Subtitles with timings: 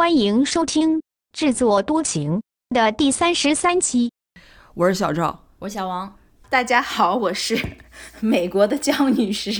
[0.00, 4.10] 欢迎收听制作多情的第三十三期。
[4.72, 6.16] 我是小赵，我是小王。
[6.48, 7.54] 大家好，我是
[8.20, 9.52] 美国的江女士。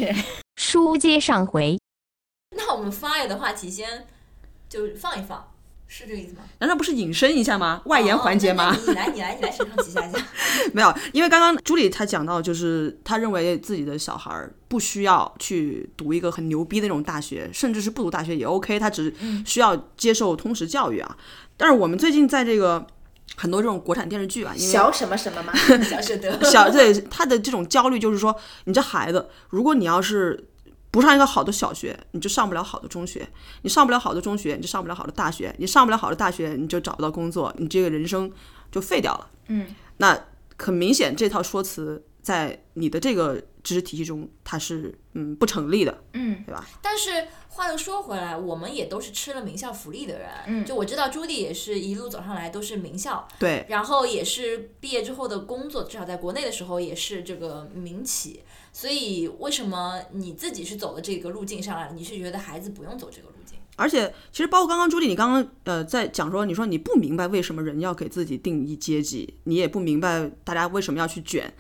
[0.56, 1.79] 书接上回，
[2.56, 4.08] 那我们 fire 的话题先
[4.66, 5.53] 就放一放，
[5.92, 6.43] 是这个意思吗？
[6.61, 7.82] 难道不是引申一下吗？
[7.86, 8.73] 外延环节吗？
[8.73, 10.18] 哦你来，你来，你来，承上启下一下。
[10.73, 19.12] 没有，因为刚刚朱莉她讲到，就是她认为自己的小孩儿不需要去读一个很牛逼的那种大学，甚至是不读大学也 OK，他只
[19.45, 21.16] 需要接受通识教育啊。
[21.56, 22.87] 但是我们最近在这个
[23.37, 25.52] 很多这种国产电视剧啊，因为小什么什么嘛？
[25.82, 26.41] 小舍得。
[26.45, 28.32] 小对他的这种焦虑就是说，
[28.66, 30.46] 你这孩子，如果你要是
[30.91, 33.23] 不上一个好的小学，你就上不了好的中学；
[33.62, 38.30] 你上不了好的中学，你就上不了好的大学；你上不了好的大学，你就找不到工作，你这个人生
[38.73, 39.30] 就废掉了。
[39.47, 39.66] 嗯，
[39.99, 40.27] 那
[40.59, 46.66] 很明显，这套说辞在你的这个知识体系中，它是嗯不成立的，嗯，对吧？
[46.83, 50.29] 但是话又说回来，我们也都是吃了名校福利的人。
[50.47, 58.43] 嗯就我知道朱迪也是一路走上来都是名校，对，然后也是毕业之后的工作，至少在国内的时候也是这个民企。
[58.73, 63.59] 所以为什么你自己是走的这个路径上来，你是觉得孩子不用走这个路径？
[63.76, 71.53] 而且其实包括刚刚朱莉，你刚刚呃在讲说，你说你不明白为什么人要给自己定义阶级，你也不明白大家为什么要去卷。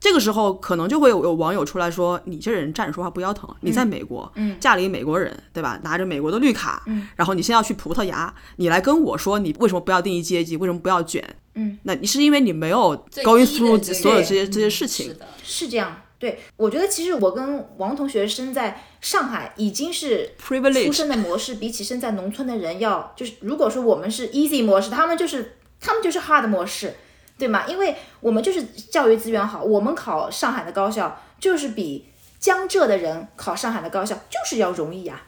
[0.00, 5.80] 这个时候可能就会有有网友出来说，你这人站着说话不腰疼，你在美国，嗯嫁了一美国人，对吧？
[5.82, 11.24] 拿着美国的绿卡，嗯然后你先要去葡萄牙，你来跟我说你为什么不要定义阶级，为什么不要卷？
[11.54, 16.02] 嗯，那你是因为你没有最 going through 所有这些嗯这些事情是，的，是这样。
[16.18, 26.94] 对，我觉得其实我跟王同学生在上海已经是出生的模式，比起生在农村的人要，就是如果说我们是 easy 模式，他们就是他们就是 hard 模式，
[27.36, 27.64] 对吗？
[27.66, 32.06] 因为我们就是教育资源好，我们考上海的高校就是比
[32.38, 35.26] 江浙的人考上海的高校就是要容易啊。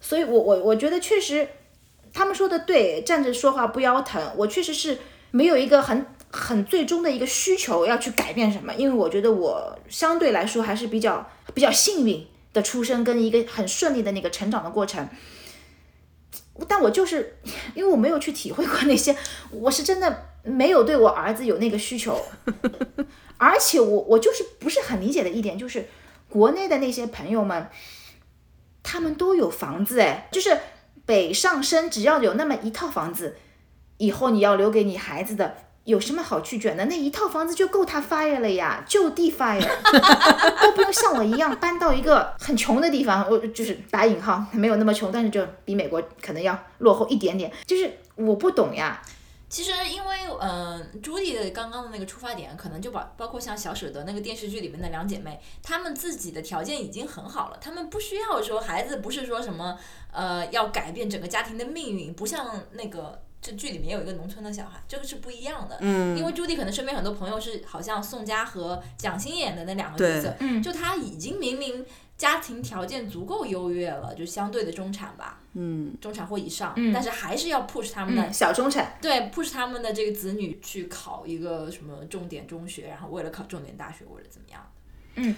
[0.00, 1.46] 所以我我我觉得确实
[2.12, 4.20] 他们说的对，站着说话不腰疼。
[4.36, 4.98] 我确实是
[5.30, 15.06] 没有一个很很最终的一个需求要去改变什么，因为我觉得我相对来说还是比较比较幸运的出生跟一个很顺利的那个成长的过程。
[16.66, 17.38] 但我就是
[17.76, 19.14] 因为我没有去体会过那些，
[19.50, 22.24] 我是真的没有对我儿子有那个需求，
[23.36, 25.86] 而且我我就是不是很理解的一点就是
[26.30, 27.68] 国内的那些朋友们，
[28.82, 30.58] 他们都有房子哎，就是
[31.04, 33.36] 北上深只要有那么一套房子，
[33.98, 35.56] 以后你要留给你孩子的。
[35.84, 36.84] 有什么好去卷的？
[36.84, 39.60] 那一套房子就够他 fire 了呀， 就地 fire，
[40.62, 43.28] 都不用像我一样搬到一个很穷的地方。
[43.28, 47.52] 我就是打引号，没有那么穷，但是就比美国可能要落后一点点。
[47.66, 49.02] 就是我不懂呀，
[49.48, 59.76] 其实因为嗯、朱莉的刚刚的那个出发点，可能就包包括像小舍得那个电视剧里面的两姐妹，她们自己的条件已经很好了，她们不需要说孩子不是说什么
[60.12, 63.20] 呃要改变整个家庭的命运，不像那个。
[63.42, 65.76] 这剧里面有一个农村的小孩，这个是不一样的。
[65.80, 71.84] 嗯，因为朱棣可能身边很多朋友是好像宋佳和蒋欣演的那两个角色，嗯，就他已经明明
[72.16, 84.64] 家庭条件足够优越了，就相对的中产吧，嗯，中产或以上，嗯但是还是要 push 他们的嗯，小中产，对，push 他们的这个子女去考一个什么重点中学，然后为了考重点大学，或者怎么样？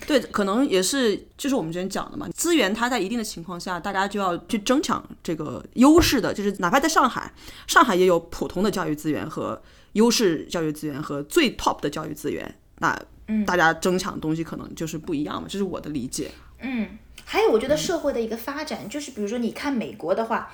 [0.07, 7.33] 对，可能也是，就是我们之前讲的嘛，资源它在一定的情况下，大家就要去争抢这个优势的，就是哪怕在上海，
[7.67, 9.61] 上海也有普通的教育资源和
[9.95, 12.97] 优势教育资源和最 top 的教育资源，那
[13.45, 16.31] 大家争抢东西可能就是不一样嘛，这是我的理解。
[16.61, 16.91] 嗯，
[17.25, 20.53] 还有我觉得社会的一个发展，就是比如说你看美国的话，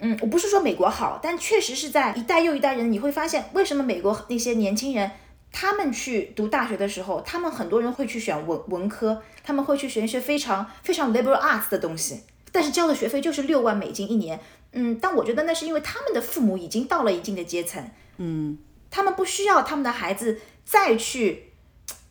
[0.00, 5.12] 嗯，我不是说美国好，但确实是在一代又一代人，你会发现为什么美国那些年轻人。
[5.50, 12.22] 他们去读大学的时候，他们很多人会去选文文科，他们会去选一些非常非常 liberal arts 的东西，
[12.52, 14.38] 但是交的学费就是六万美金一年。
[14.72, 17.82] 嗯，但我觉得那是因为他们的父母已经到了一定的阶层，
[18.18, 18.58] 嗯，
[18.90, 21.52] 他们不需要他们的孩子再去，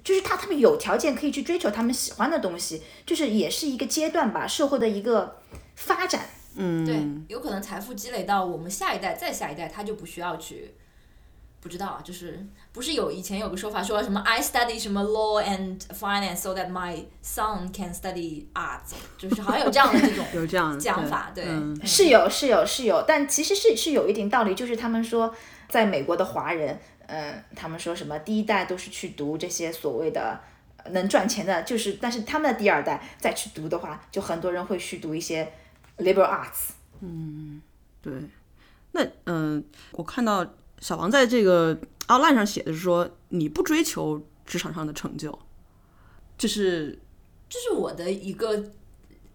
[0.03, 5.37] 就是他他们有条件可以去追求他们喜欢的东西，就是也是一个阶段吧，社会的一个
[5.75, 6.25] 发展。
[6.55, 10.73] 嗯，对，有可能财富积累到我们下一代、再下一代，他就不需要去。
[11.67, 12.39] 不知道啊，就是
[12.71, 25.35] 不是有以前有个说法说什么 I study 什么 law and finance so that my son can study arts，就是好像有这样的这种 有这样讲法，对，嗯是有是有是有，但其实是是有一定道理，就是他们说
[25.67, 30.39] 在美国的华人，嗯，他们说什么第一代都是去读这些所谓的
[30.77, 35.51] 呃能赚钱的，就是但是他们的第二代再去读的话，就很多人会去读一些
[35.97, 36.71] liberal arts。
[37.01, 37.61] 嗯
[38.01, 38.13] 对。
[38.93, 40.43] 那嗯、我看到
[40.79, 41.75] 小王在这个
[42.07, 45.37] outline 上写的是说，你不追求职场上的成就，
[46.37, 46.99] 这是
[47.49, 48.71] 这是我的一个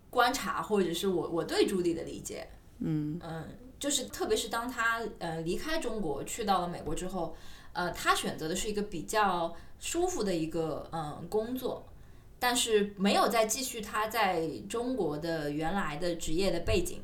[0.09, 2.49] 观察，或者是我我对朱莉的理解。
[2.79, 3.49] 嗯嗯，
[3.79, 7.37] 就是特别是当他呃离开中国去到了美国之后，
[7.73, 11.87] 呃，他选择的是一个比较舒服的一个嗯、呃工作，
[12.39, 17.03] 但是没有再继续他在中国的原来的职业的背景，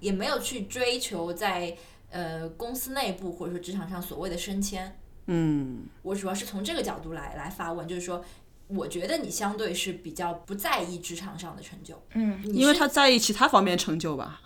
[0.00, 1.76] 也没有去追求在
[2.10, 4.98] 呃公司内部或者说职场上所谓的升迁。
[5.26, 8.24] 嗯，我主要是从这个角度来来发问，就是说，
[8.68, 14.40] 我觉得你相对是比较不在意职场上的成就，嗯，因为他在意其他方面成就吧，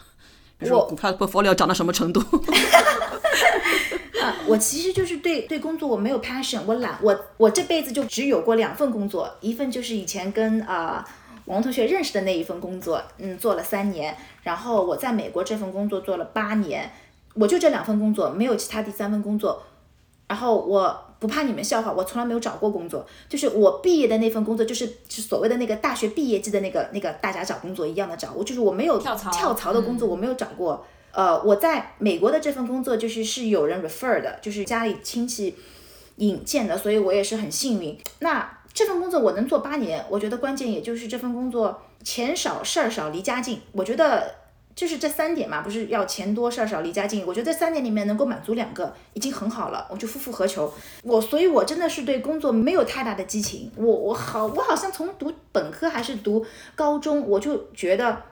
[0.59, 2.21] 比如说我股票的 portfolio 涨到什么程度。
[4.23, 11.07] 啊，我其实就是对对工作我没有 passion，我懒，我我这辈子就只有过两份工作，一份就是以前跟啊、
[11.47, 16.93] 王同学认识的那一份工作，嗯，做了三年，然后我在美国这份工作做了八年，
[17.35, 19.63] 我就这两份工作，没有其他第三份工作。
[20.29, 30.87] 然后我不怕你们笑话，我从来没有找过工作，就是我毕业的那份工作，就是就所谓的那个大学毕业季的那个那个大家找工作一样的找，我就是我没有跳槽跳槽的工作，我没有找过。
[31.13, 35.57] 呃，我在美国的这份工作就是是有人 refer 的，就是家里亲戚
[36.19, 37.99] 引荐的，所以我也是很幸运。
[38.21, 44.37] 那这份工作我能做八年，我觉得关键也就是这份工作钱少事儿少离家近，我觉得
[44.75, 50.73] 就是这三点嘛，不是要钱多事儿少离家近，我觉得这三点里面能够满足两个已经很好了，我就夫复何求。
[51.03, 53.71] 我所以，我真的是对工作没有太大的激情。
[53.77, 58.23] 我我好，我好像从读本科还是读高中，我就觉得，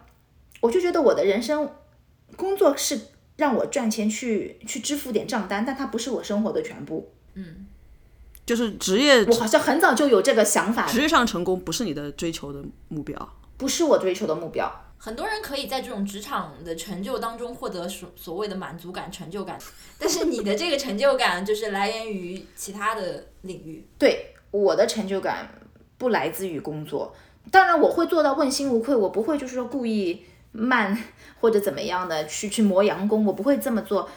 [0.61, 1.71] 我就觉得我的人生
[2.37, 2.99] 工作是
[3.37, 7.13] 让我赚钱去去支付点账单，但它不是我生活的全部。
[7.35, 7.67] 嗯
[8.47, 13.35] 就是职业我好像很早就有这个想法，职业上成功不是你的追求的目标。
[13.59, 14.73] 不是我追求的目标。
[14.99, 19.57] 很多人可以在这种职场的成就当中获得所所谓的满足感、成就感，
[19.99, 23.87] 但是你的这个成就感就是来源于其他的领域。
[23.97, 25.49] 对我的成就感
[25.97, 27.15] 不来自于工作，
[27.51, 30.97] 当然我会做到问心无愧，我不会就是说故意慢
[31.41, 34.09] 或者怎么样的去去磨洋工，我不会这么做。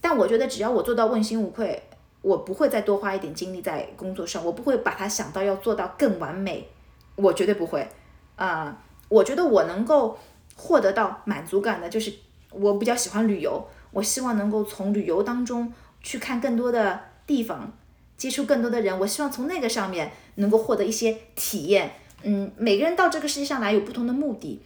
[0.00, 1.82] 但我觉得只要我做到问心无愧，
[2.22, 6.68] 我不会再多花一点精力在工作上，我不会把它想到要做到更完美，
[7.16, 7.88] 我绝对不会。
[8.36, 8.76] 啊、
[9.14, 10.18] 我觉得我能够
[10.56, 12.12] 获得到满足感的，就是
[12.50, 15.72] 我比较喜欢旅游，我希望能够从旅游当中
[16.02, 17.72] 去看更多的地方，
[18.16, 21.94] 接触更多的人，我希望从那个上面能够获得一些体验。
[22.24, 24.60] 嗯，每个人到这个世界上来有不同的目的，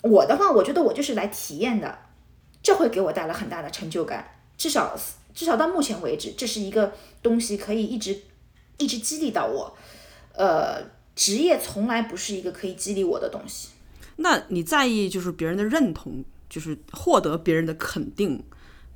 [0.00, 1.98] 我的话，我觉得我就是来体验的，
[2.62, 4.26] 这会给我带来很大的成就感。
[4.56, 4.96] 至少
[5.34, 6.92] 至少到目前为止，这是一个
[7.22, 8.18] 东西可以一直
[8.78, 9.76] 一直激励到我。
[10.34, 10.80] 呃，
[11.14, 13.68] 职业从来不是一个可以激励我的东西。
[14.22, 18.42] 那你在意就是别人的认同，就是获得别人的肯定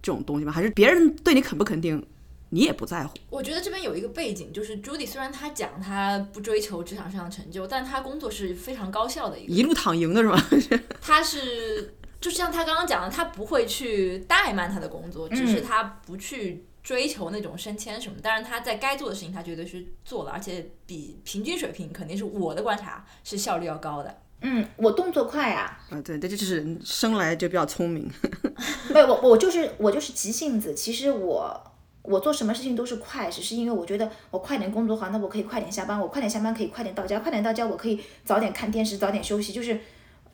[0.00, 0.52] 这种东西吗？
[0.52, 2.06] 还是别人对你肯不肯定，
[2.50, 3.14] 你也不在乎？
[3.28, 10.40] 我觉得这边有一个背景，就是 Judy 虽然她讲她不追求职场上的成就，但她工作是非常高效的一个，一路躺赢的是吧？
[11.02, 24.22] 她是就像她刚刚讲的，她不会去怠慢她的工作，只是她不去追求那种升迁什么，但是她在该做的事情，她绝对是做了，而且比平均水平肯定是我的观察是效率要高的。
[24.42, 28.10] 嗯，我动作快啊，啊，对，这就是人生来就比较聪明。
[28.92, 30.74] 没有我我就是我就是急性子。
[30.74, 31.72] 其实我
[32.02, 39.80] 我做什么事情都是快，只是因为我觉得我快点工作好，那我可以快点下班，我快点下班可以快点到家，快点到家我可以早点看电视，早点休息，就是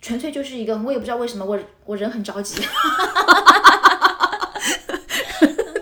[0.00, 2.60] 纯粹就是一个我也不知道为什么我我人很着急，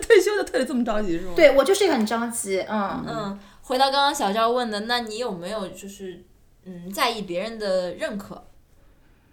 [0.01, 1.33] 退休就退的这么着急是吗？
[1.35, 6.23] 对我就是很着急，嗯嗯，回到刚刚小赵问的，那你有没有就是
[6.65, 8.43] 嗯在意别人的认可？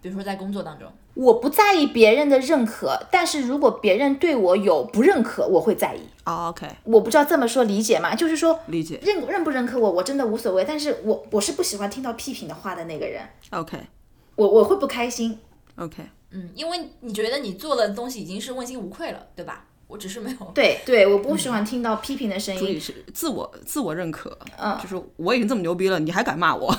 [0.01, 5.99] 比如说在工作当中，我不在意别人的认可，但是如果别人对我有不认可，我会在意。
[6.25, 8.15] 哦，OK，我不知道这么说理解吗？
[8.15, 8.97] 就是说理解。
[9.03, 13.87] 认认不认可我，我真的无所谓，但是我我是不喜欢听到批评的话的那个人，OK，OK，、
[14.35, 15.37] 我我会不开心。
[15.75, 19.65] OK，嗯，因为你觉得你做的东西已经是问心无愧了，对吧？
[19.89, 20.37] 我只是没有。
[20.53, 22.61] 对对，我不喜欢听到批评的声音。
[22.61, 26.73] 注意是自我自我认可，嗯就是我已经这么牛逼了，你还敢骂我？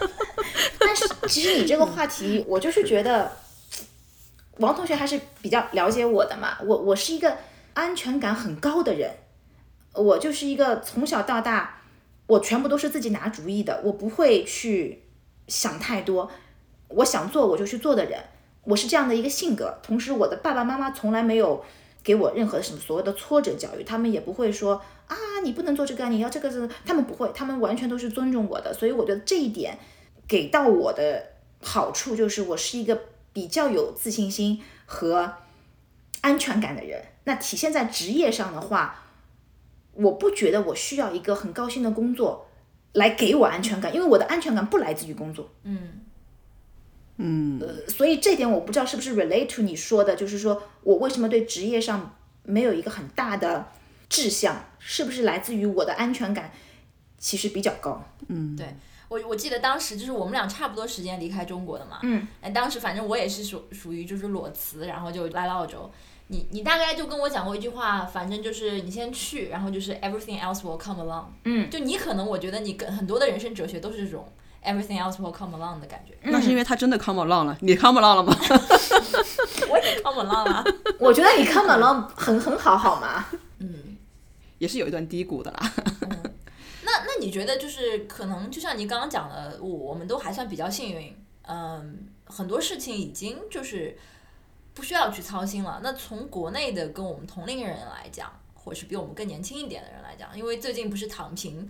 [0.78, 3.32] 但是其实你这个话题，我就是觉得，
[4.58, 6.58] 王同学还是比较了解我的嘛。
[6.62, 7.38] 我我是一个
[7.72, 9.10] 安全感很高的人，
[9.94, 11.80] 我就是一个从小到大，
[12.26, 15.04] 我全部都是自己拿主意的，我不会去
[15.48, 16.30] 想太多，
[16.88, 18.22] 我想做我就去做的人。
[18.64, 21.64] 我是这样的一个性格，同时我的爸爸妈妈从来没有
[22.02, 29.78] 给我任何的什么所谓的挫折教育，他们也不会说啊你不能做这个，你要这个是，他们不会，他们完全都是尊重我的，所以我觉得这一点
[30.26, 31.24] 给到我的
[31.60, 33.00] 好处就是我是一个
[33.32, 35.32] 比较有自信心和
[36.20, 37.02] 安全感的人。
[37.24, 39.04] 那体现在职业上的话，
[39.92, 42.48] 我不觉得我需要一个很高薪的工作
[42.94, 45.48] 来给我安全感，因为我的安全感不来自于工作。
[45.62, 46.01] 嗯，
[47.16, 53.66] 嗯，呃，所以这点我不知道是不是 relate to 你说的，就是说我为什么对职业上没有一个很大的
[54.08, 56.50] 志向，是不是来自于我的安全感
[57.18, 58.02] 其实比较高？
[58.28, 58.74] 嗯，对
[59.08, 65.90] 我我记得当时就是我们俩差不多时间离开中国的嘛，嗯，哎，当时反正我也是属属于就是裸辞，然后就来了澳洲。
[66.28, 71.26] 你你大概就跟我讲过一句话，反正就是你先去，然后就是 everything else will come along。
[71.44, 74.26] 嗯，就你可能我觉得你跟很多的人生哲学都是这种
[74.64, 76.16] everything else will come along 的感觉。
[76.22, 78.36] 那是因为他真的 come along 了，你 come along 了吗？
[79.68, 80.64] 我也 come along 了。
[80.98, 83.26] 我觉得你 come along 很很好，好吗？
[83.58, 83.96] 嗯，
[84.58, 85.72] 也是有一段低谷的啦。
[86.84, 93.96] 那那你觉得就是可能就像你刚刚讲的，我我们都还算比较幸运，嗯，很多事情已经就是
[94.74, 95.80] 不需要去操心了。
[95.82, 101.68] 那从国内的跟我们同龄人来讲，或者是比我们更年轻一点的人来讲，因为最近不是躺平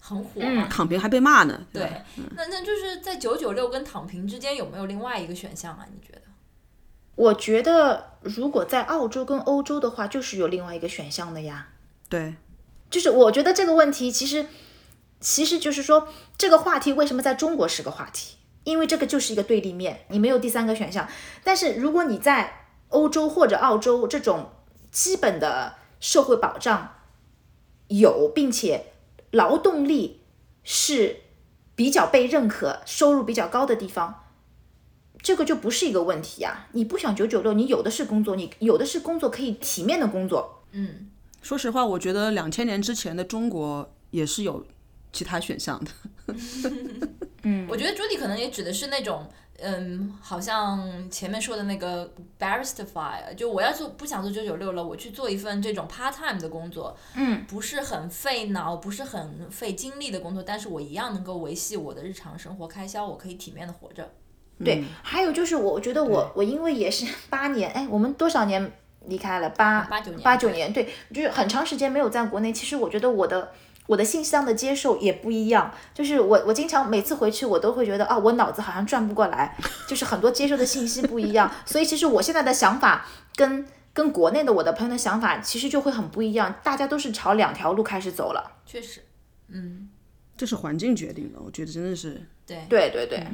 [0.00, 1.60] 很火嘛，躺平还被骂呢。
[1.72, 1.90] 对吧，
[2.34, 5.86] 那那就是在九九六跟躺平之间有没有另外一个选项啊？
[5.92, 6.22] 你觉得？
[7.14, 11.68] 我觉得如果在澳洲跟欧洲的话，就是有另外一个选项的呀。
[12.08, 12.34] 对，
[12.88, 14.46] 就是我觉得这个问题其实，
[15.20, 18.36] 其实就是说这个话题为什么在中国是个话题？
[18.64, 21.06] 因为这个就是一个对立面，你没有第三个选项。
[21.44, 24.50] 但是如果你在欧洲或者澳洲这种
[24.90, 26.96] 基本的社会保障
[27.88, 28.89] 有，并且
[29.30, 30.20] 劳动力
[30.64, 31.16] 是
[31.74, 34.24] 比较被认可、收入比较高的地方，
[35.22, 36.68] 这个就不是一个问题啊！
[36.72, 40.64] 你不想九九六，你有的是工作，你有的是工作可以体面的工作。
[40.72, 41.10] 嗯，
[41.42, 44.66] 说实话，我觉得两千年之前的中国也是有
[45.12, 46.34] 其他选项的。
[47.68, 49.26] 我觉得朱迪可能也指的是那种，
[49.60, 64.10] 嗯，好像前面说的那个 barristerify，就我要做不想做九九六了，我去做一份这种 part time 的工作，嗯，不是很费脑，不是很费精力的工作，但是我一样能够维系我的日常生活开销，我可以体面的活着。
[64.62, 68.70] 对，还有就是我，我觉得我我因为也是八年，哎，我们多少年
[69.06, 69.48] 离开了？
[69.50, 72.52] 八八九年八九年，对，就是很长时间没有在国内。
[72.52, 73.52] 其实我觉得我的
[73.90, 79.56] 我的信息量的接受也不一样，就是我我经常每次回去，我都会觉得啊，我脑子好像转不过来，
[79.88, 81.50] 就是很多接受的信息不一样。
[81.66, 83.04] 所以其实我现在的想法
[83.34, 88.58] 跟跟国内的我的朋友的想法其实就会很不一样，大家都是朝两条路开始走了。
[88.64, 89.02] 确实，
[89.48, 89.90] 嗯，
[90.36, 92.24] 这是环境决定的，我觉得真的是。
[92.46, 93.26] 对，对对对，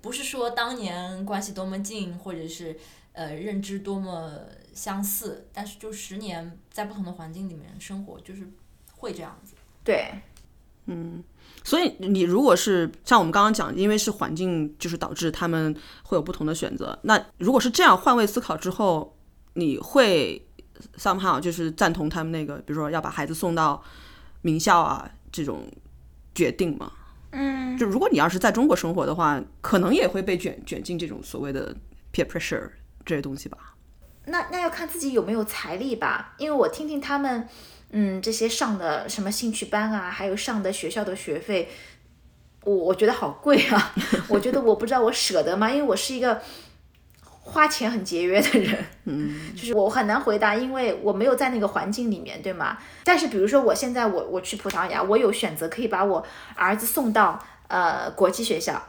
[0.00, 2.76] 不是说当年关系多么近，或者是
[3.12, 4.32] 呃认知多么
[4.74, 8.42] 相似，但是就十年在不同的环境里面生活，就是
[8.96, 9.54] 会这样子。
[9.84, 10.10] 对，
[10.86, 11.22] 嗯
[11.64, 16.98] 所以你如果是像我们刚刚讲，因为是环境，就是导致他们会有不同的选择。
[17.02, 19.16] 那如果是这样换位思考之后，
[19.54, 20.44] 你会
[20.96, 23.80] somehow 就是赞同他们那个，比如说要把孩子送到
[24.40, 25.70] 名校啊这种
[26.34, 26.90] 决定吗？
[27.30, 31.74] 嗯，就如果你要是在中国生活的话，可能也会被卷卷进这种所谓的
[32.12, 32.70] peer pressure
[33.06, 33.74] 这些东西吧。
[34.26, 37.48] 那那要看自己有没有财力吧，因为我听听他们，
[37.92, 41.68] 嗯，这些上的什么兴趣班啊，还有上的学校的学费，
[42.64, 43.94] 我我觉得好贵啊，
[44.28, 45.70] 我觉得我不知道我舍得吗？
[45.70, 46.40] 因为我是一个
[47.44, 52.78] 花钱很节约的人，嗯， 就是我很难回答，因为我没有在那个环境里面，对吗？
[53.04, 58.82] 但是比如说我现在我我去葡萄牙，我有选择可以把我儿子送到呃国际学校，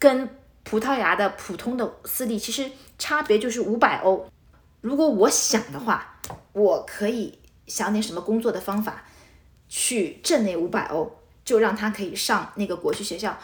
[0.00, 0.28] 跟
[0.64, 4.28] 葡萄牙的普通的私立其实差别就是五百欧。
[4.80, 6.18] 如果我想的话，
[6.52, 7.37] 我可以
[7.68, 9.04] 想点什么工作的方法，
[9.68, 13.38] 去挣那五百欧，就让他可以上那个国际学校。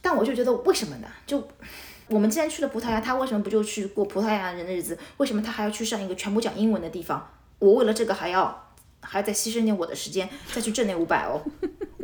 [0.00, 1.08] 但我就觉得为什么呢？
[1.26, 1.46] 就
[2.08, 4.98] 我们既然去了葡萄牙，他为什么不就去过葡萄牙人的日子？
[5.16, 7.30] 为什么他还要去上一个全部讲英文的地方？
[7.58, 11.42] 我为了这个还要还要再牺牲点我的时间，再去挣那五百欧。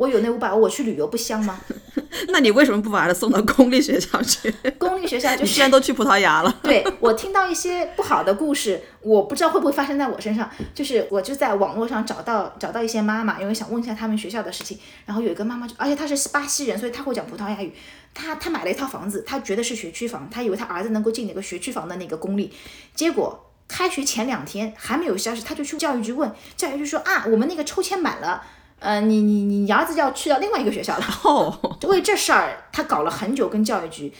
[0.01, 1.59] 我有那五百欧，我去旅游不香吗？
[2.29, 4.51] 那你为什么不把他送到公立学校去？
[4.79, 10.49] 公立学校就 你是既然都去葡萄牙了， 对我听到一些不好的故事，我不知道会不会发生在我身上。
[10.73, 14.79] 就是我就在网络上找到找到一些妈妈，因为想问一下他们学校的事情。
[15.05, 17.71] 然后有一个妈妈就，而且她是巴西人，所以她会讲葡萄牙语。
[18.15, 22.51] 她她买了一套房子，她觉得是学区房，她以为她儿子能够进那个学区房的那个公立，
[22.95, 28.43] 结果开学前两天还没有消息，她就去教育局问，教育局说啊，我们那个抽签满了。
[28.81, 31.05] 呃，你你你你儿子要去到另外一个学校了。
[31.23, 34.11] 哦， 为这事儿，他搞了很久，跟教育局，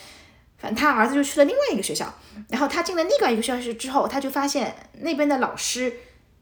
[0.60, 2.14] 反正他儿子就去了另外一个学校，
[2.48, 5.92] 然后他进了另外一个学校之后，他就发现那边的老师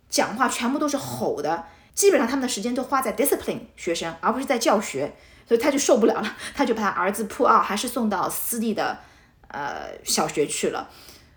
[0.09, 5.15] 讲话全部都是吼的，基本上他们的时间都花在 discipline 学生，而不是在教学，
[5.47, 8.99] 所以他就受不了了，他就把他儿子 pull out，还是送到私立的
[9.47, 10.89] 呃小学去了。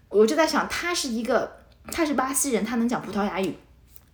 [0.08, 1.58] 我就在想，他是一个，
[1.92, 3.56] 他是巴西人，他能讲葡萄牙语，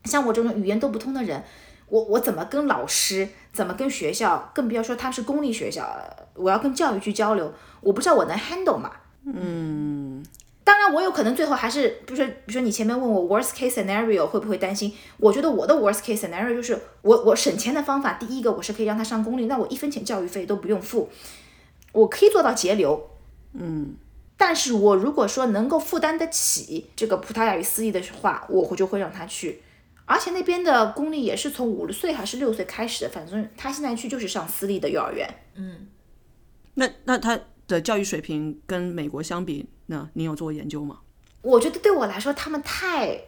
[0.04, 1.42] 像我这种语言都不通的人。
[1.88, 5.88] 我我怎么跟老师，怎么跟学校，更不要说他是公立学校，
[6.35, 8.92] 我要跟教育去交流，我不知道我能 handle 嘛。
[9.25, 10.25] 嗯，
[10.64, 14.92] 当然我有可能最后还是，比如说，比如说你前面问我 worst case scenario 会不会担心？
[15.18, 21.09] 我觉得我的 worst case scenario 就是我我省钱的方法，第一个我是可以让他上公立，那我一分钱教育费都不用付，
[21.92, 23.11] 我可以做到节流。
[23.54, 23.97] 嗯，
[24.37, 29.62] 但是我如果说能够负担得起这个葡萄牙语私立的话，我会就会让他去。
[30.09, 35.29] 而且那边的公立也是从五岁还是六岁开始的，反正他现在去就是上私立的幼儿园。
[35.55, 35.87] 嗯，
[36.75, 40.09] 那那他的教育水平跟美国相比呢？
[40.15, 41.00] 您有做过研究吗？
[41.43, 43.21] 我觉得对我来说，他们太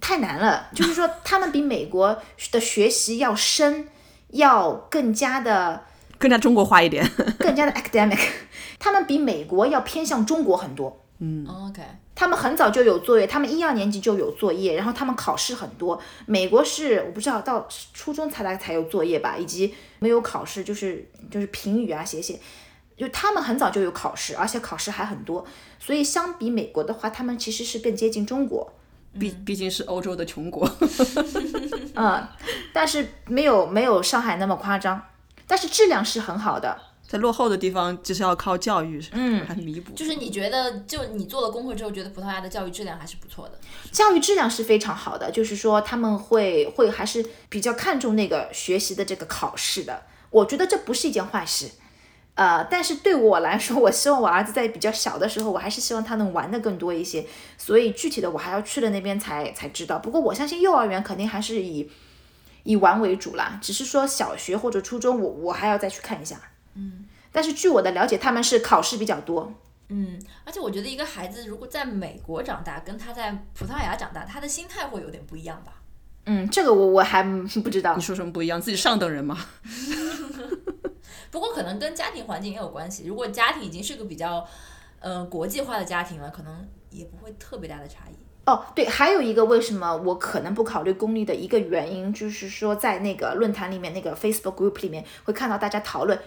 [0.00, 0.70] 太难了。
[0.72, 3.88] 就是说，他们比美国的学习要深，
[4.28, 5.84] 要更加的
[6.18, 7.04] 更加中国化一点。
[7.40, 8.20] 更加的 academic。
[8.78, 11.04] 他们比美国要偏向中国很多。
[11.18, 11.82] 嗯，OK。
[12.18, 15.96] 他们很早就有作业，他们一二年级就有作业，然后他们考试很多。
[16.26, 22.40] 美国是我不知道到初中才来才有作业吧，以及没有考试，就是就是评语啊写写。
[22.96, 25.46] 就他们很早就有考试，而且考试还很多，
[25.78, 28.68] 所以相比美国的话，他们其实是更接近中国。
[29.16, 30.68] 毕毕竟是欧洲的穷国。
[31.94, 32.28] 嗯，
[32.72, 35.00] 但是没有没有上海那么夸张，
[35.46, 36.76] 但是质量是很好的。
[37.08, 39.92] 在落后的地方，就是要靠教育，嗯，来弥补。
[39.94, 43.58] 就是你觉得，就你做了功课之后，觉得葡萄牙的教育质量还是不错的。
[43.90, 50.02] 教育质量是非常好的，就是说他们会会还是比较看重那个学习的这个考试的。
[50.28, 51.70] 我觉得这不是一件坏事，
[52.34, 57.24] 呃，但是对我来说，我希望我儿子在比较小的时候，我还是希望他能玩的更多一些。
[57.56, 59.98] 所以具体的我还要去了那边才才知道。
[59.98, 61.90] 不过我相信幼儿园肯定还是以
[62.64, 66.38] 以玩为主啦，只是说小学或者初中，我我还要再去看一下。
[66.78, 67.04] 嗯。
[67.30, 69.52] 但是据我的了解，他们是考试比较多。
[69.90, 75.72] 嗯，而且我觉得一个孩子如果在美国长大，跟他在葡萄牙长大，他的心态会有点不一样吧？
[76.24, 77.96] 嗯，这个我我还不知道。
[77.96, 78.60] 你说什么不一样？
[78.60, 79.38] 自己上等人吗？
[81.30, 83.06] 不过可能跟家庭环境也有关系。
[83.06, 84.46] 如果家庭已经是个比较，
[85.00, 88.14] 呃，国际化的家庭了，可能也不会特别大的差异。
[88.46, 96.18] 哦，对，还有一个为什么我可能不考虑公立的一个原因，就是说在那个论坛里面，那个 Facebook group 里面会看到大家讨论。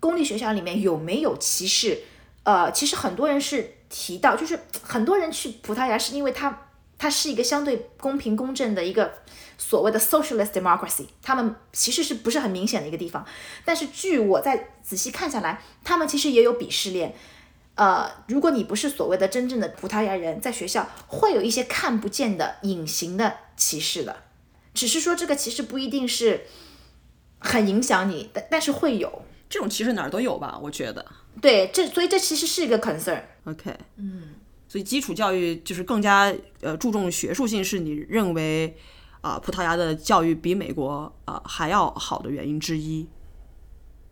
[0.00, 2.02] 公立学校里面有没有歧视？
[2.44, 9.12] 呃，其实很多人是提到，就是很多人去葡萄牙是因为它它是一个相对公平公正的一个
[9.58, 13.26] 所谓的 socialist democracy，他们其实是不是很明显的一个地方。
[13.64, 17.14] 但是据我在仔细看下来，他们其实也有鄙视链。
[17.74, 24.22] 呃，如果你不是所谓的真正的葡萄牙人，在学校会有一些看不见的隐形的歧视的，
[24.72, 26.46] 只是说这个歧视不一定是
[27.40, 29.22] 很影响你，但但是会有。
[29.48, 30.58] 这种其实哪儿都有吧？
[30.60, 31.04] 我觉得，
[31.40, 33.22] 对，这所以这其实是一个 concern。
[33.44, 34.34] OK，嗯，
[34.68, 38.76] 所以基础教育就是更加呃注重学术性，是你认为
[39.20, 43.08] 啊葡萄牙的教育比美国啊还要好的原因之一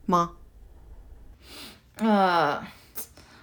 [0.06, 0.32] 吗？
[1.96, 2.64] 呃，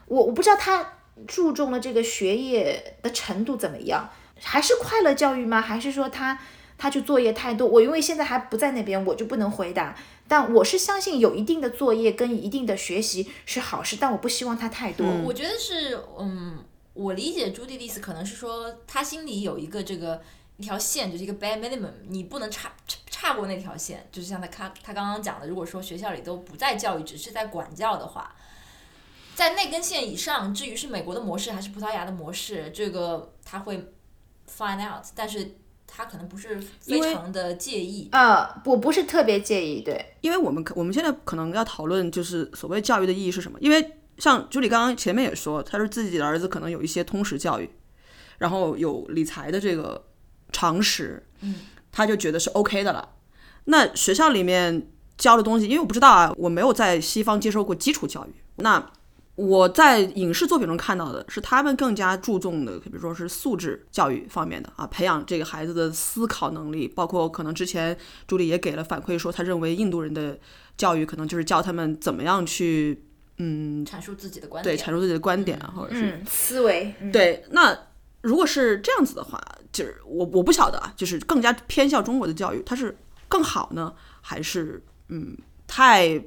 [0.07, 0.93] 我我不知道他
[1.27, 4.09] 注重了这个学业的程度怎么样，
[4.41, 5.59] 还是快乐教育吗？
[5.59, 6.39] 还是说他
[6.77, 7.67] 他就作业太多？
[7.67, 9.95] 我因为现在还不在那边，我就不能回答。
[10.31, 15.05] 但我是相信有一定的作业跟一定的学习是好事，但我不希望它太多。
[15.25, 16.63] 我觉得是，嗯，
[16.93, 20.21] 我理解朱迪的意思，可能是说他心里有一个这个
[20.55, 22.71] 一条线，就是一个 bare minimum，你不能差
[23.07, 24.07] 差过那条线。
[24.09, 28.33] 就是像他他他刚刚讲的，如果说学校里都不在教育，只是在管教的话，
[29.35, 33.91] 在那根线以上，至于是美国的模式还是葡萄牙的模式，这个他会
[34.49, 35.57] find out，但是。
[35.93, 43.59] 他可能不是非常的介意啊，我不是特别介意，对，因为我们可我们现在可能要讨论就是所谓教育的意义是什么？
[43.59, 47.69] 因为像朱莉刚刚前面也说，他说自己的儿子可能有一些通识教育，
[48.37, 50.05] 然后有理财的这个
[50.53, 51.55] 常识，嗯，
[51.91, 53.09] 他就觉得是 OK 的了。
[53.65, 58.91] 那学校里面教的东西，因为我不知道啊，我没有在西方接受过基础教育，那。
[59.41, 70.37] 我在影视作品中看到的是，他们更加注重的，比如说是素质教育方面的啊，培养这个孩子的思考能力，包括可能之前朱莉也给了反馈说，他认为印度人的
[70.77, 73.03] 教育可能就是教他们怎么样去，
[73.37, 76.93] 嗯，阐述自己的观点，对，阐述自己的观点啊，或者是思维。
[77.11, 77.75] 对，那
[78.21, 79.41] 如果是这样子的话，
[79.73, 82.95] 就是我我不晓得啊，就是更加偏向中国的教育，它是
[83.27, 86.23] 更好呢，还是嗯太？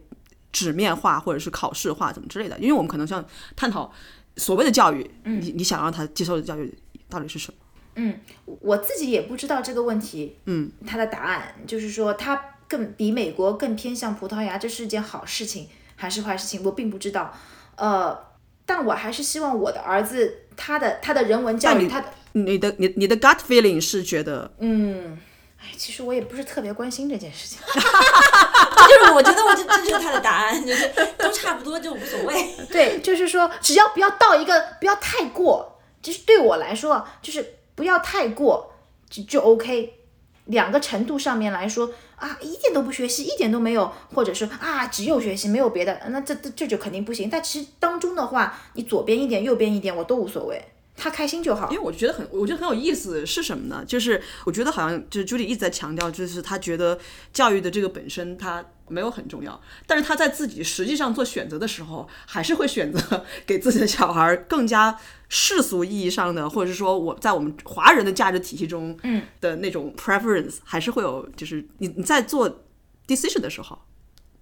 [0.55, 3.23] 纸面化或者是考试化怎么之类的，因为我们可能像
[3.57, 3.93] 探讨
[4.37, 6.73] 所谓的教育，你你想让他接受的教育
[7.11, 7.59] 到底是什么？
[7.97, 8.21] 嗯，
[8.61, 16.63] 我自己也不知道这个问题，嗯，他的答案就是说他更比美国更偏向葡萄牙，这是件好事情还是坏事情？
[16.63, 17.35] 我并不知道，
[17.75, 18.17] 呃，
[18.65, 25.19] 但我还是希望我的儿子他的他的人文教育，他的你的你你的 gut feeling 是觉得，嗯。
[25.57, 27.59] 哎其实我也不是特别关心这件事情，
[28.89, 32.55] 就是我觉得我这这就是他的答案，就是都差不多就无所谓。
[32.71, 38.73] 对，就是说，只要不要到一个不要太过，就是对我来说，就是不要太过
[39.09, 40.01] 就就 OK。
[40.47, 47.31] 两个程度上面来说啊，一点都不学习，一点都没有，或者是啊只有学习没有别的，那这这这就肯定不行。
[47.31, 50.63] 但其实当中的话，你左边一点，右边一点，我都无所谓，
[50.97, 51.77] 他开心就好因。
[51.77, 53.85] 为我觉得很，我觉得很有意思是什么呢？
[53.87, 56.99] 就是我觉得好像就是 Judy 一直在强调，就是他觉得
[57.33, 64.97] 教育的这个本身它没有很重要，但是他在自己实际上做选择的时候，还是会选择给自己的小孩更加
[65.29, 72.65] 世俗意义上的，或者是说我在我们华人的价值体系中，嗯的那种 preference，还是会有，就是你你在做
[73.09, 73.79] decision 的时候，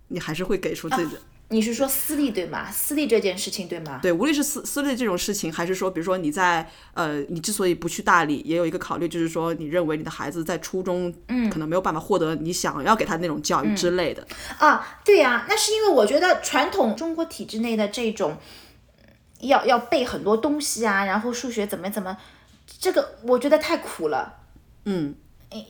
[0.09, 1.21] 你还是会给出自己的。
[1.53, 2.71] 你是说私立对吗？
[2.73, 4.01] 私立这件事情对吗？
[4.03, 14.27] 对，无论是私私立这种事情，还是说，比如说你在呃，你之所以不去大理，也有一个考虑，就是说你认为你的孩子在初中，嗯，可能没有办法获得你想要给他那种教育之类的。
[14.59, 18.39] 啊，对呀、那是因为我觉得传统中国体制内的这种
[19.03, 19.11] 嗯
[19.41, 22.17] 要要背很多东西啊，然后数学怎么怎么，
[22.81, 24.39] 这个我觉得太苦了。
[24.85, 25.15] 嗯，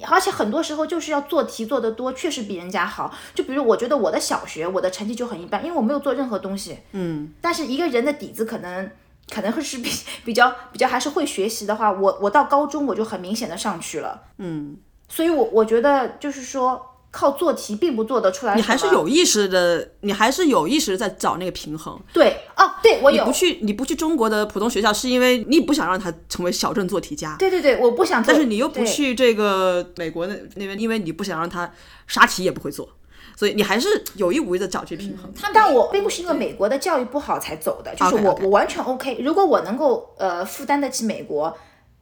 [0.09, 3.13] 而且很多时候就是要做题做得多，确实比人家好。
[3.35, 6.79] 就比如我觉得我的小学我的成绩就很一般，因为我没有做任何东西。
[6.93, 8.91] 嗯，但是一个人的底子可能
[9.31, 9.91] 可能会是比
[10.25, 14.23] 比较比较还是会学习的话，我我到高中我就很明显的上去了。
[14.39, 14.77] 嗯，
[15.09, 18.57] 所以我我觉得就是说靠做题并不做得出来。
[18.57, 21.97] 你还是有意识的，你还是有意识在找那个平衡。
[22.13, 23.33] 对哦，对我有你不。
[23.33, 27.37] 去，你不去中国的普通学校，是因为你不想让他成为小镇做题家。
[27.39, 28.33] 对对对，我不想做。
[28.33, 31.71] 但是你又不去这个美国那那边，因为你不想让他
[32.07, 32.89] 啥题也不会做，
[33.37, 35.31] 所以你还是有意无意的找这平衡。
[35.39, 39.19] 他但我并不是因为美国的教育不好才走的，就是我我完全 OK。
[39.21, 41.55] 如果我能够呃负担得起美国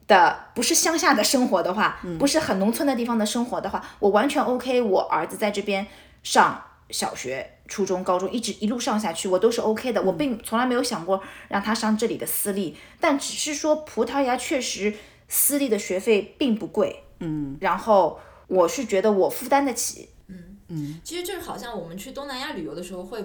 [0.07, 4.81] 的不是乡下的生活的话，不是很农村的地方的生活的话，我完全 OK。
[4.81, 5.87] 我儿子在这边
[6.23, 10.01] 上小学、初中、高中，一直一路上下去，我都是 OK 的。
[10.01, 14.93] 我并从来没有想过让他上这里的私立，但只是说葡萄牙确实
[15.27, 23.23] 私立的学费并不贵，嗯，然后我是觉得我负担得起，嗯嗯其实就是好像我们去东南亚旅游的时候会。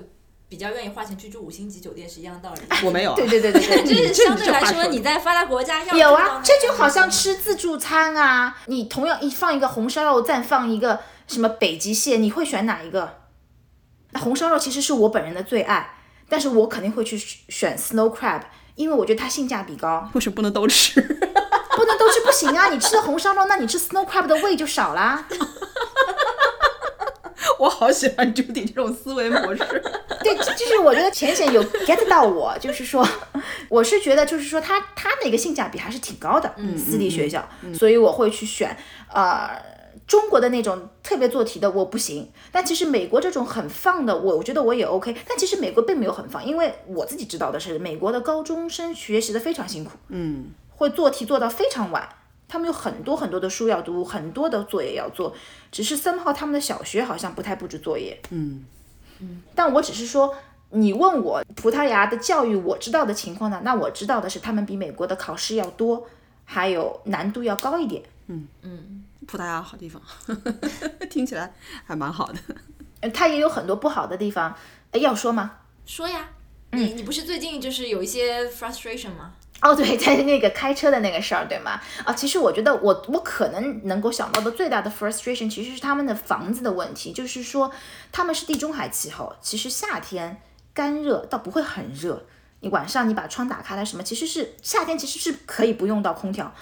[0.48, 2.60] 比较愿意花钱去住五星级酒店是一样的道理。
[2.86, 13.18] 我没有啊，对对对对对， 就是相对来说，你在发达国家要有啊这就好像吃自助餐啊，你同样一放一个红烧肉，再放一个什么北极蟹，你会选哪一个？
[14.12, 18.42] 那红烧肉其实是我本人的最爱，但是我肯定会去选 snow crab，
[18.76, 20.08] 因为我觉得它性价比高。
[20.14, 21.00] 为什么不能都吃？
[21.76, 22.70] 不能都吃不行啊！
[22.70, 25.26] 你吃了红烧肉，那你吃 snow crab 的味就少啦。
[27.58, 29.62] 我好喜欢 Judy 这种思维模式。
[30.22, 33.06] 对，就是我觉得浅浅有 get 到我，就是说，
[33.68, 38.76] 我是觉得就是说他他那个性价比还是挺高的，嗯私立学校，所以我会去选
[39.12, 39.50] 呃。
[40.06, 45.12] 中国的那种特别做题的我不行，但其实美国这种很放的，我我觉得我也 OK。
[45.26, 52.08] 但其实美国并没有很放，因为我自己知道的是，美国的高中生学习的非常辛苦，嗯，会做题做到非常晚，
[52.48, 55.34] 他们有很多很多的书要读，很多的作业要做，
[55.72, 58.64] 只是三号他们的小学好像不太布置作业，嗯
[59.20, 60.34] 嗯但我只是说，
[60.70, 66.06] 你问我葡萄牙的教育我知道的情况呢，那我知道的是他们比美国的考试要多，
[66.44, 68.02] 还有难度要高一点。
[68.28, 70.00] 嗯嗯葡萄牙好地方，
[71.10, 71.52] 听起来
[71.84, 72.38] 还蛮好的。
[73.00, 74.54] 呃它也有很多不好的地方，
[74.92, 75.58] 呃要说吗？
[75.84, 76.28] 说呀，
[76.72, 79.32] 你你不是最近就是有一些 frustration 吗？
[79.62, 81.80] 哦，对，在那个开车的那个事儿，对吗？
[82.04, 87.70] 啊，其实我觉得我我可能能够想到的最大的 frustration 其实是他们的房子的问题，就是说
[88.12, 90.40] 他们是地中海气候，其实夏天
[90.74, 92.26] 干热倒不会很热，
[92.60, 96.54] 你晚上你把窗打开了什么，其实是夏天其实是可以不用到空调，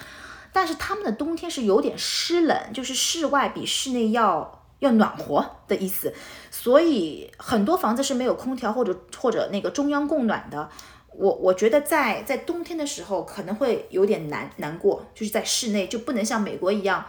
[0.53, 6.13] 但是他们的冬天是有点湿冷，就是室外比室内要要暖和的意思，
[6.49, 10.69] 所以很多房子是没有空调或者或者那个中央供暖的。
[11.17, 17.05] 我我觉得在在冬天的时候可能会有点难难过，就是在室内就不能像美国一样，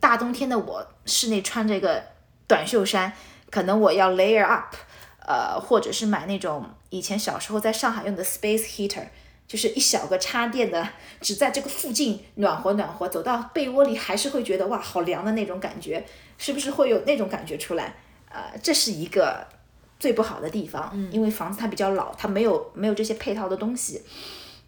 [0.00, 2.02] 大冬天的我室内穿这个
[2.46, 3.12] 短袖衫，
[3.50, 4.74] 可能我要 layer up，
[5.26, 9.06] 呃，或者是买那种以前小时候在上海用的 space heater，
[9.46, 10.88] 就是一小个插电的，
[11.20, 17.94] 只在这个附近暖和暖和，走到被窝里还是会觉得哇好凉的那种感觉，是不是会有那种感觉出来？
[18.30, 19.46] 呃，这是一个
[19.98, 24.02] 最不好的地方，因为房子它比较老，它没有没有这些配套的东西。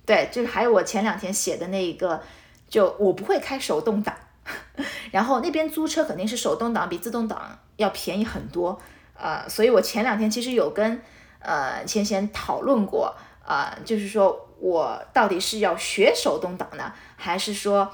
[0.04, 2.20] 对，就是还有我前两天写的那一个，
[2.68, 4.12] 就我不会开手动挡，
[5.12, 8.80] 然后那边租车肯定是手动挡比自动挡要便宜很多，
[9.14, 11.00] 呃，所以我前两天其实有跟
[11.38, 13.14] 呃芊芊讨论过，
[13.46, 17.88] 呃、就是说我到底是要学手动挡呢，还是说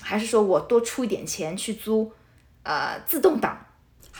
[0.00, 2.10] 还是说我多出一点钱去租
[2.62, 3.66] 呃自动挡？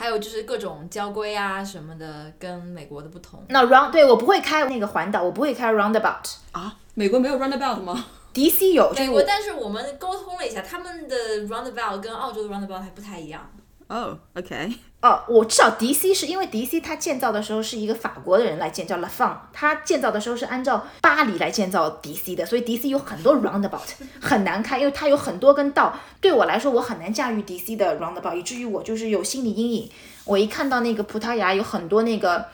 [0.01, 3.39] 还有就是各种交规啊什么的，跟美国的不同。
[3.49, 6.37] 那 round 对我不会开那个环岛，我不会开 roundabout。
[6.53, 8.03] 啊，美国没有 roundabout 吗？
[8.33, 11.15] DC 有，美国，但是我们沟通了一下，他们的
[11.47, 13.47] roundabout 跟澳洲的 roundabout 还不太一样。
[13.91, 23.35] 哦、o k 哦，我至少 DC 是因为 DC 它建造的时候是一个法国的人来建，造 La f o n 他建造的时候是按照巴黎来建造 DC 的，所以 DC 有很多
[23.35, 23.81] roundabout
[24.21, 25.93] 很难开，因为它有很多根道。
[26.21, 29.91] 对我来说，我很难驾驭 DC 的 roundabout，以至于我就是有心理阴影。
[30.23, 32.45] 我一看到那个葡萄牙有很多那个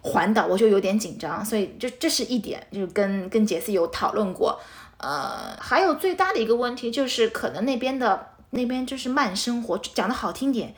[0.00, 4.58] 环岛，我就有点紧张，所以这这是一点，就是跟跟杰斯有讨论过。
[4.98, 10.74] 呃，还有最大的一个问题就是，可能那边的那边就是慢生活，讲的好听点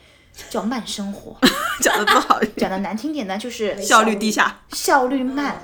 [0.49, 1.37] 叫慢生活。
[1.81, 5.61] 讲的不好， 讲的难听点呢，就是 效率低下效率慢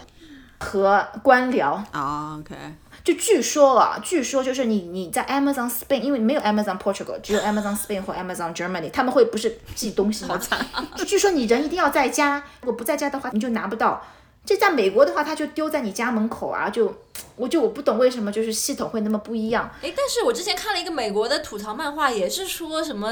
[0.59, 1.81] 和官僚。
[1.91, 2.55] 啊、o k
[3.03, 10.39] 就据说啊，据说就是你你在 Amazon Spain，因为没有 Amazon Portugal，只有 Amazon Spain 或 Amazon Germany，他们会不是寄东西吗？
[10.97, 14.05] 就据说你人一定要在家，如果不在家的话，你就拿不到。
[14.43, 16.93] 这在美国的话，他就丢在你家门口啊，就
[17.35, 19.69] 我就我不懂为什么就是系统会那么不一样。
[19.81, 23.09] 诶，但是我之前看了一个美国的吐槽漫画，也是说什么，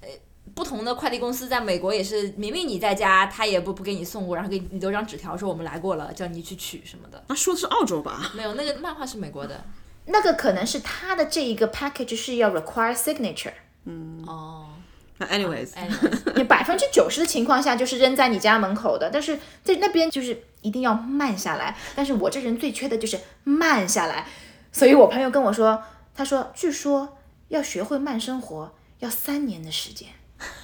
[0.00, 0.08] 呃，
[0.54, 7.22] 不同的快递公司在美国也是，明明你在家，他也不不给你送过，然后给你留张纸条说我们来过了，叫你去取什么的。
[7.28, 8.32] 那说的是澳洲吧？
[8.34, 9.62] 没有，那个漫画是美国的。
[10.06, 13.52] 那个可能是他的这一个 package 是要 require signature。
[13.84, 14.79] 嗯哦那
[15.26, 15.88] anyways，哎，
[16.34, 21.76] 你百分之九十的情况下就是扔在你家门口的，但是在那边就是一定要慢下来。
[21.94, 24.26] 但是我这人最缺的就是慢下来，
[24.72, 25.82] 所以我朋友跟我说，
[26.14, 30.08] 他说据说要学会慢生活要三年的时间，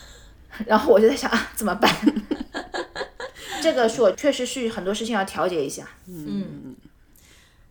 [0.66, 1.94] 然后我就在想啊，怎么办？
[3.62, 5.88] 这个是我确实是很多事情要调节一下。
[6.06, 6.76] 嗯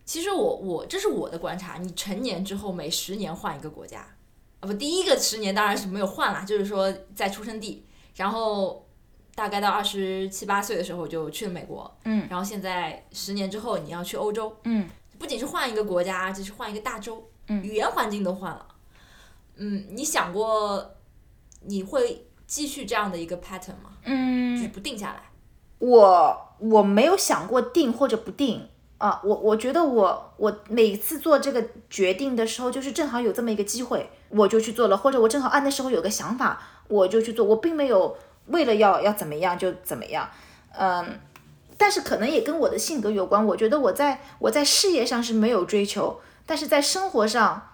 [0.04, 4.08] 其实我我这是我的观察，你成年之后每十年换一个国家，啊
[4.60, 7.84] 不，第一个十年当然是没有换啦，就是说在出生地，
[8.16, 8.86] 然后
[9.34, 14.88] 大概到二十七八岁的时候就去了美国，嗯，然后现在十年之后你要去欧洲，嗯，
[15.18, 17.62] 不仅是换一个国家，就是换一个大洲，嗯。
[17.62, 18.66] 语言环境都换了，
[19.56, 20.94] 嗯，你想过
[21.60, 23.98] 你会继续这样的一个 pattern 吗？
[24.04, 24.56] 嗯。
[24.56, 25.30] 就是嗯，不定下来，
[25.78, 40.30] 我我没有想过定或者不定啊，我我觉得我我每次做这个决定的时候，就是正好有这么一个机会，我就去做了，或者我正好啊那时候有个想法，我就去做，我并没有为了要要怎么样就怎么样，
[40.78, 41.20] 嗯，
[41.76, 47.68] 但是可能也跟我的性格有关，我觉得我在我在事业上是没有追求，但是在生活上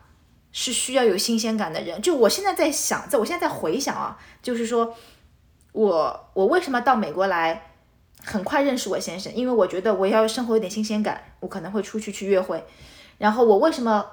[0.50, 2.02] 是需要有新鲜感的人。
[2.02, 4.92] 就我现在在想，在我现在在回想啊，就是说
[5.70, 7.68] 我我为什么到美国来？
[8.24, 12.64] 很快认识我先生，因为我觉得我要生活有点新鲜感，我可能会出去去约会。
[13.18, 14.04] 然后我为什么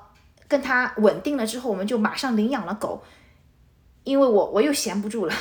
[0.48, 3.02] 跟他稳定了之后，我们就马上领养了狗？
[4.04, 5.34] 因为我我又闲不住了，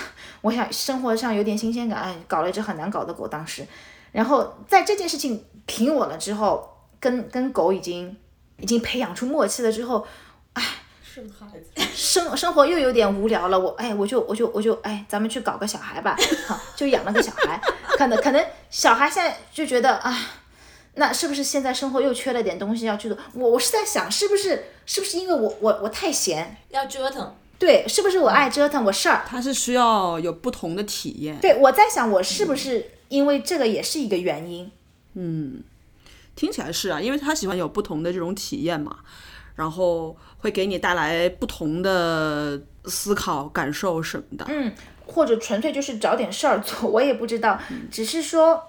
[0.43, 3.67] 我想生活上有点新鲜感，哎，搞了一只很难搞的狗当时。
[4.13, 6.69] 然后在这件事情挺稳了之后，
[7.01, 8.17] 跟跟狗已经
[8.59, 10.07] 已经培养出默契了之后，
[10.55, 10.63] 哎
[11.19, 17.61] 生孩子，生生活又有点无聊了，我哎，我就我就我就哎，咱们去搞个小孩吧， 好，就养了个小孩，
[17.97, 20.17] 可能可能小孩现在就觉得啊，
[20.95, 23.19] 那是不是现在生活又缺了点东西要去做？
[23.35, 27.35] 我我是在想，是不是是不是因为我我我太闲，要折腾。
[27.59, 31.37] 对，是不是我爱折腾，我事儿，他是需要有不同的体验。
[31.41, 34.71] 对我在想，我是不是因为这个也是一个原因？
[35.15, 35.65] 嗯
[36.37, 38.99] 听起来是啊，因为他喜欢有不同的这种体验嘛，
[39.59, 44.45] 然后会给你带来不同的思考、感受什么的。
[44.49, 44.73] 嗯，
[45.05, 47.59] 或者纯粹就是找点事儿做，我也不知道。
[47.91, 48.63] 只是说，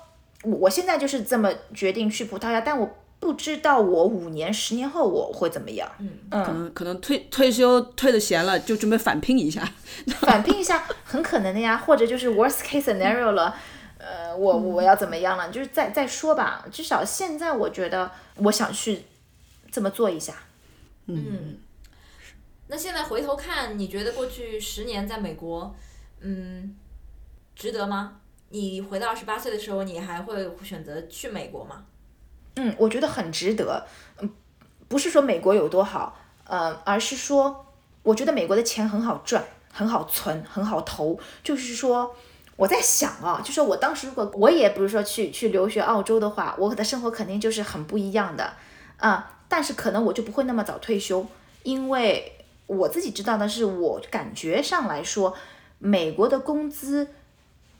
[0.43, 5.87] 我我现在就是这么决定去葡萄牙，但我不知道我五年、十年后我会怎么样。
[5.99, 9.61] 嗯可能可能退退休退的闲了，就准备反聘一下。
[10.21, 13.55] 反聘一下，很可能的呀，或者就是 worst case scenario 了。
[13.99, 15.49] 呃，我我要怎么样了？
[15.49, 16.65] 就是再再说吧。
[16.71, 19.03] 至少现在我觉得我想去
[19.69, 20.33] 这么做一下。
[21.15, 21.57] 嗯，
[22.67, 25.75] 那现在回头看，你觉得过去十年在美国，
[26.19, 26.75] 嗯，
[27.55, 28.17] 值得吗？
[28.49, 31.85] 你回到二十八岁的时候，你还会选择去美国吗？
[32.55, 33.85] 嗯，我觉得很值得。
[34.19, 34.29] 嗯，
[34.87, 37.65] 不是说美国有多好，呃，而是说
[38.03, 41.19] 我觉得美国的钱很好赚，很好存，很好投。
[41.43, 42.15] 就是说
[42.55, 48.53] 我在想啊，就说我当时如果我也不是说去去留学澳洲的话，我的生活肯定就是很不一样的
[48.97, 51.25] 啊、但是可能我就不会那么早退休，
[51.63, 55.35] 因为我自己知道的是，我感觉上来说，
[55.79, 57.09] 美国的工资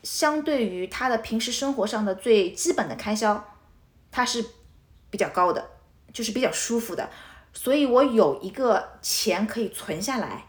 [0.04, 3.56] 相对于他的平时生活上的最基本的开销，
[4.12, 4.44] 它是
[5.10, 5.70] 比较高的，
[6.12, 7.10] 就是比较舒服的，
[7.54, 10.46] 所以我有一个钱可以存下来，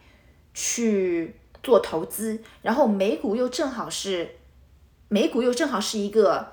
[0.55, 4.37] 去做投资，然后美股又正好是
[5.09, 6.53] 美股又正好是一个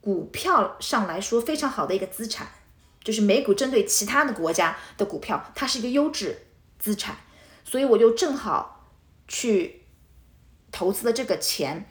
[0.00, 2.48] 股票上来说非常好的一个资产，
[3.02, 6.46] 就是美股针对其他的国家的股票，它是一个优质
[6.78, 7.16] 资产，
[7.64, 8.90] 所以我就正好
[9.26, 9.82] 去
[10.70, 11.86] 投资了这个钱。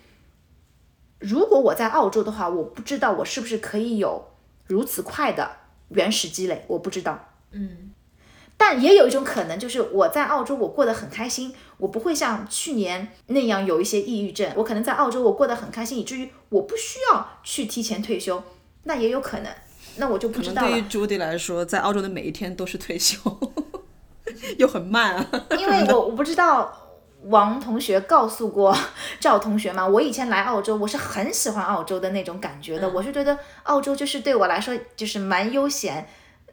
[1.19, 4.31] 如果我在澳洲的话，我不知道我是不是可以有
[4.65, 5.57] 如此快的
[5.89, 7.29] 原始积累，我不知道。
[7.51, 7.91] 嗯，
[8.57, 14.51] 但也有一种可能，就是我在澳洲我过得很开心，我不会像去年那样有一些抑郁症。
[14.55, 18.41] 我可能在澳洲我过得很开心，以至于我不需要去提前退休，
[18.83, 19.53] 那也有可能。
[19.97, 23.17] 那我就不知道了，对于朱迪来说，在澳洲的每一天都是退休，
[24.57, 25.29] 又很慢啊。
[25.57, 26.71] 因为我我不知道
[27.25, 28.75] 王同学告诉过
[29.19, 29.87] 赵同学吗？
[29.87, 32.89] 我以前来澳洲，我是很喜欢澳洲的那种感觉的。
[32.89, 36.07] 我是觉得澳洲就是对我来说就是蛮悠闲，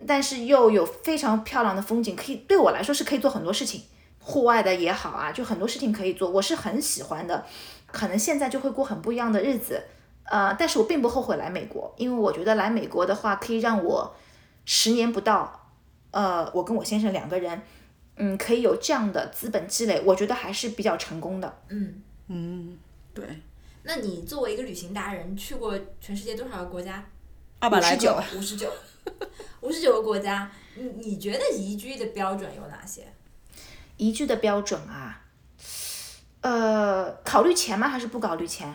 [0.07, 3.85] 但是又有非常漂亮的风景，可以对我来说是可以做很多事情，
[4.21, 7.47] 户外的也好啊，就很多事情可以做，我是很喜欢的。
[7.91, 9.83] 可能现在就会过很不一样的日子，
[10.31, 14.15] 呃，但是我并不后悔来美国，因为我觉得来美国的话可以让我
[14.65, 15.71] 十年不到，
[16.11, 17.63] 呃，我跟我先生两个人。
[18.21, 21.61] 嗯，可以有这样的资本积累，我觉得还是比较成功的。
[21.69, 22.77] 嗯嗯，
[23.15, 23.25] 对，
[23.85, 27.05] 那你作为一个旅行达人，去过全世界多少个国家？
[27.61, 28.73] 二百来59个，五十九，
[29.61, 30.51] 五十九个国家。
[30.75, 33.03] 你你觉得宜居的标准有哪些？
[33.99, 35.23] 宜居的标准啊，
[36.41, 37.89] 呃，考虑钱吗？
[37.89, 38.75] 还是不考虑钱？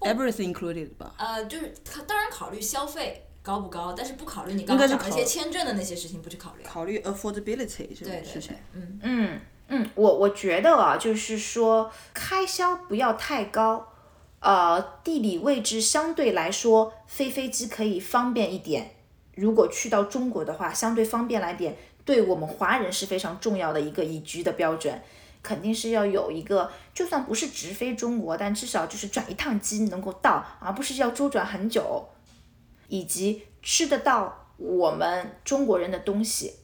[0.00, 1.14] Everything included 吧。
[1.18, 6.64] 呃，就是考当然考虑消费高不高，但是不考虑你刚刚讲的一些签证的那些事情不去考虑。
[6.64, 13.92] 考虑 affordability 这对对种事情对，，嗯嗯嗯，我我觉得啊，就是说开销不要太高，
[14.40, 18.94] 呃，地理位置相对来说飞飞机可以方便一点。
[19.34, 25.00] 如果去到中国的话，相对方便来点，对我们华人是非常重要的一个宜居的标准。
[25.48, 32.06] 肯定是要有一个，就算不是直飞中国，但至少就是转一趟机能够到，而不是要周转很久，
[32.88, 36.56] 以及吃得到我们中国人的东西，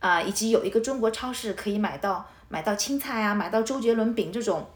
[0.00, 4.66] 啊、以及有一个中国超市可以买到买到青菜啊，买到周杰伦饼这种，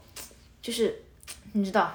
[0.61, 1.03] 就是
[1.51, 1.93] 你知道，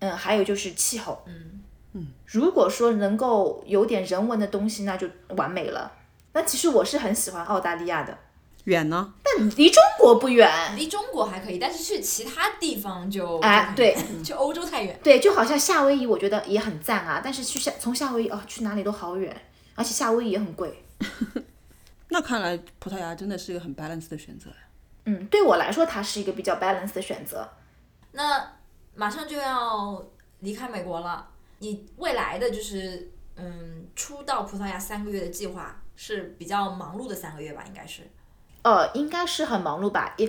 [0.00, 1.60] 嗯，还有就是气候，嗯。
[1.94, 5.92] 嗯，如果说能够有点人文的东西，那就完美了。
[6.32, 8.18] 那其实我是很喜欢澳大利亚的，
[8.64, 9.12] 远呢？
[9.24, 14.98] 但离中国不远，离中国还可以，但是去其他地方就哎，对， 去欧洲太远。
[15.02, 19.34] 对，就好像夏威夷，我觉得也很赞啊，但是去夏从夏威夷哦去哪里都好远，
[19.74, 20.84] 而且夏威夷也很贵。
[22.08, 24.56] 那看来葡萄牙真的是一个很 balance 的选择呀。
[25.06, 27.48] 嗯，对我来说，它是一个比较 balance 的选择。
[28.12, 28.52] 那
[28.94, 30.04] 马上就要
[30.40, 37.64] 离开美国了，你未来的就是嗯，初到葡萄牙三个月的计划是比较忙碌的三个月吧？
[37.66, 38.02] 应该是。
[38.62, 40.14] 呃，应该是很忙碌吧？
[40.16, 40.28] 也，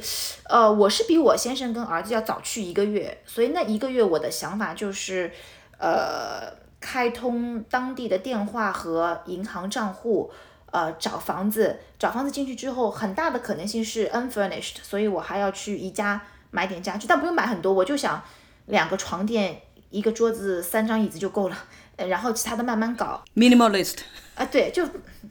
[0.50, 5.32] 呃，我是比我先生跟儿子要早去一个月，所以那一个月我的想法就是，
[5.78, 10.32] 呃，开通当地的电话和银行账户，
[10.72, 16.20] 呃，找房子，找房子进去之后，很大的可能性是 unfurnished，所以我还要去宜家
[16.50, 18.20] 买点家具，但不用买很多，我就想
[18.66, 21.58] 两个床垫、一个桌子、三张椅子就够了，
[21.98, 23.24] 然后其他的慢慢搞。
[23.36, 23.98] Minimalist，
[24.36, 24.88] 啊，对，就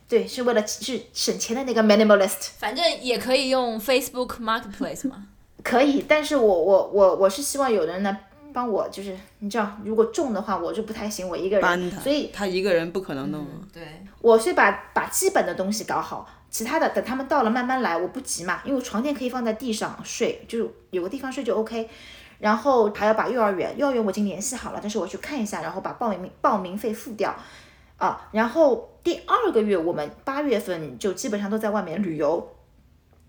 [0.08, 2.50] 对，是为了是省钱的那个 minimalist。
[2.58, 5.26] 反正也可以用 Facebook Marketplace 嘛。
[5.62, 13.46] 可以，但是我我我我是希望有人来帮我，就是你知道，如果重的话，我就不太行，我一个人，搬它，所以他一个人不可能弄。
[13.72, 21.88] 对，我是把把基本的东西搞好，其他的等他们到了慢慢来，我不急嘛，因为床垫可以放在地上睡，就是有个地方睡就 OK。
[22.42, 27.32] 然后还要把幼儿园，幼儿园我已经联系好了，但是我去看一下，然后把报名报名费付掉，
[27.98, 32.56] 啊，然后第二个月我们八月份就基本上都在外面旅游，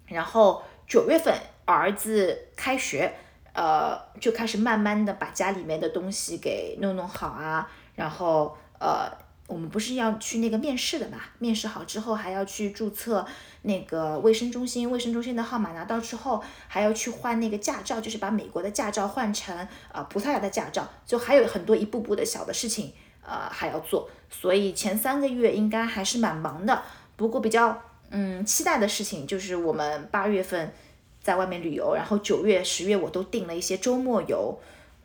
[0.08, 1.32] 然后九月份
[1.66, 3.14] 儿子开学，
[3.54, 9.08] 呃，就开始慢慢的把家里面的东西给弄弄好啊，然后呃，
[9.54, 11.20] 我们不是要去那个面试的嘛？
[11.38, 13.24] 面试好之后还要去注册
[13.62, 19.56] 那个卫生中心，卫生中心的号码拿到之后，还要去换那个驾照，就是把美国的驾照换成
[19.92, 26.82] 呃葡萄牙的驾照，就还有很多一步步的小的事情，呃还要做，所以前三个月应该还是蛮忙的。
[27.16, 30.74] 不过比较嗯期待的事情就是我们八月份
[31.22, 34.60] 在外面旅游，然后九月、十月我都订了一些周末游，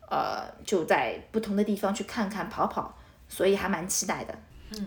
[0.09, 2.97] 呃就在不同的地方去看看跑跑，
[3.29, 4.35] 所以还蛮期待的。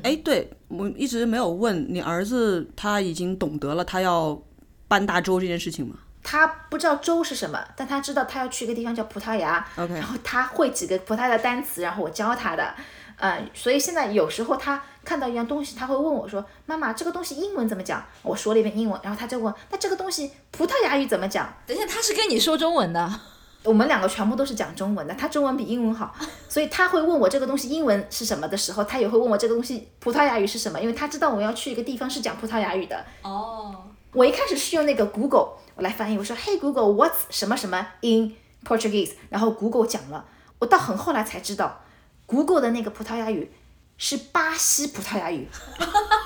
[0.02, 4.40] 哎，对我一直没有问你儿子，他已经懂得了他要
[4.86, 12.72] 搬大洲这件事情吗他不知道州是什么，但他知道他要去一个地方叫葡萄牙，？OK，然后他会几个葡萄牙的单词，然后我教他的。
[13.16, 23.20] 嗯，所以现在有时候他看到一样东西，他会问我说：“妈妈，这个东西英文怎么讲？”我说了一遍英文，然后他就问：“那这个东西葡萄牙语怎么讲等一下，他是跟你说中文的，？”
[23.64, 26.14] 我们两个全部都是讲中文的，他中文比英文好，
[26.48, 33.04] 所以他会问我这个东西英文是什么的时候，他也会问我这个东西葡萄牙语是什么，因为他知道我要去一个地方是讲葡萄牙语的。
[33.22, 33.74] 哦，
[34.12, 38.34] 我一开始是用那个 Google 我来翻译，我说 Hey Google，what's 什么什么？in
[38.66, 40.24] Portuguese，然后 Google 讲了，
[40.58, 41.82] 我到很后来才知道
[42.26, 43.50] ，Google 的那个葡萄牙语
[43.96, 45.48] 是巴西葡萄牙语，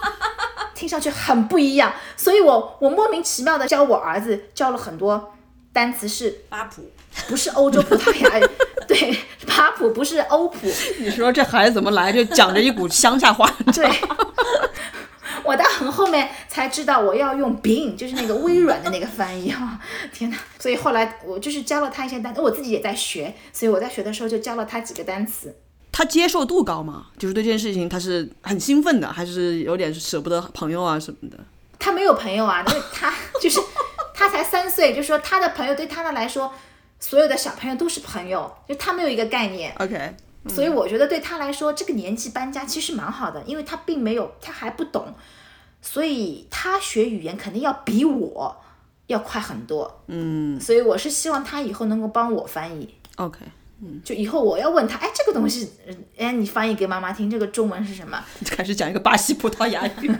[0.74, 5.32] 听上去很不一样，所以我我莫名其妙的教我儿子教了很多
[5.72, 6.82] 单词是巴普，
[7.28, 8.48] 不是欧洲葡萄牙语，
[8.86, 13.50] 对，巴普不是欧普，你说这孩子怎么来就讲着一股乡下话？
[13.74, 13.88] 对，
[15.42, 19.80] 我到很后面才知道我要用 Bing，就是那个微软的那个翻译啊！
[20.12, 20.36] 天哪！
[20.58, 25.54] 所以后来我就是教了他一些单，我自己也在学，所以我在学的时候就教了他几个单词。
[25.92, 27.06] 他接受度高吗？
[27.18, 31.38] 就是对这件事情他是很兴奋的，还是有点舍不得朋友啊什么的？
[31.78, 33.60] 他没有朋友啊，因为他就是
[34.12, 36.52] 他才三岁，就说他的朋友对他的来说，
[36.98, 39.72] 所有的小朋友都是朋友，就他没有一个概念。
[39.78, 40.14] OK，
[40.48, 45.14] 所以我觉得对他来说，这个年纪搬家其实蛮好的，因为他并没有，他还不懂，
[45.82, 48.56] 所以他学语言肯定要比我
[49.06, 50.02] 要快很多。
[50.06, 53.40] 嗯，所以我是希望他以后能够帮我翻译，OK，
[53.82, 58.24] 嗯就以后我要问他，哎，这个东西，呃哎，你翻译给妈妈听，这个中文是什么？
[58.50, 60.10] 开始讲一个巴西葡萄牙语。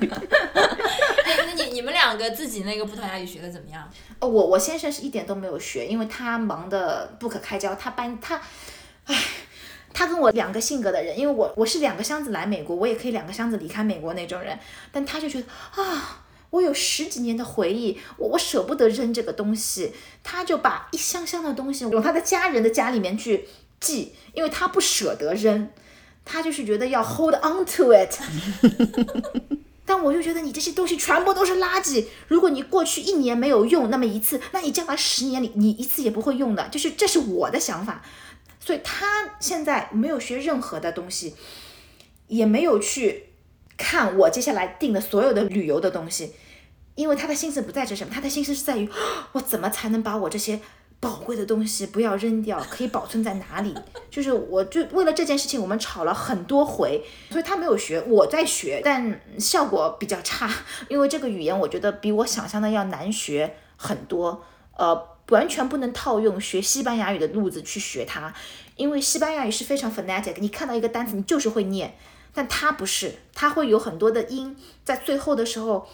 [1.57, 3.91] 你你们两个自己那个葡萄牙语学的怎么样？
[4.21, 8.41] 哦，我我先生是一点都没有学，因为他忙得不可开交，他搬他，
[9.07, 9.17] 唉，
[9.93, 14.59] 他跟我两个性格的人，因为我我是两个箱子来美国，我也可以两个箱子离开美国那种人，
[14.93, 15.47] 但他就觉得
[15.83, 16.23] 啊。
[16.51, 19.93] 我有十几年的回忆，我我舍不得扔这个东西，
[20.23, 23.49] 他就把一箱箱的东西往他的家人的家里面去
[23.81, 25.69] 寄，因为他不舍得扔，
[26.25, 28.15] 他就是觉得要 hold on to it。
[29.87, 32.05] 但我就觉得你这些东西全部都是垃圾。
[32.29, 36.69] 如果你过去一年没有用那么一次，那你将来十年里你一次也不会用的。
[36.69, 38.03] 就是这是我的想法，
[38.61, 39.07] 所以他
[39.41, 41.35] 现在没有学任何的东西，
[42.27, 43.31] 也没有去
[43.79, 46.33] 看我接下来定的所有的旅游的东西，
[46.97, 48.89] 因为他的心思不在这上面，他的心思是在于
[49.33, 50.61] 我怎么才能把我这些。
[50.99, 53.75] 宝贵的东西不要扔掉，可以保存在哪里？
[54.11, 60.51] 就是我就为了这件事情，我们吵了很多回，所以他没有学，我在学，但效果比较差，
[60.89, 64.43] 因为这个语言我觉得比我想象的要难学很多，
[64.77, 68.33] 呃，完全不能套用学西班牙语的路子去学它，
[68.75, 71.95] 因为西班牙语是非常 phonetic，你看到一个单词你就是会念，
[72.33, 75.87] 但它不是，它会有很多的音在最后的时候，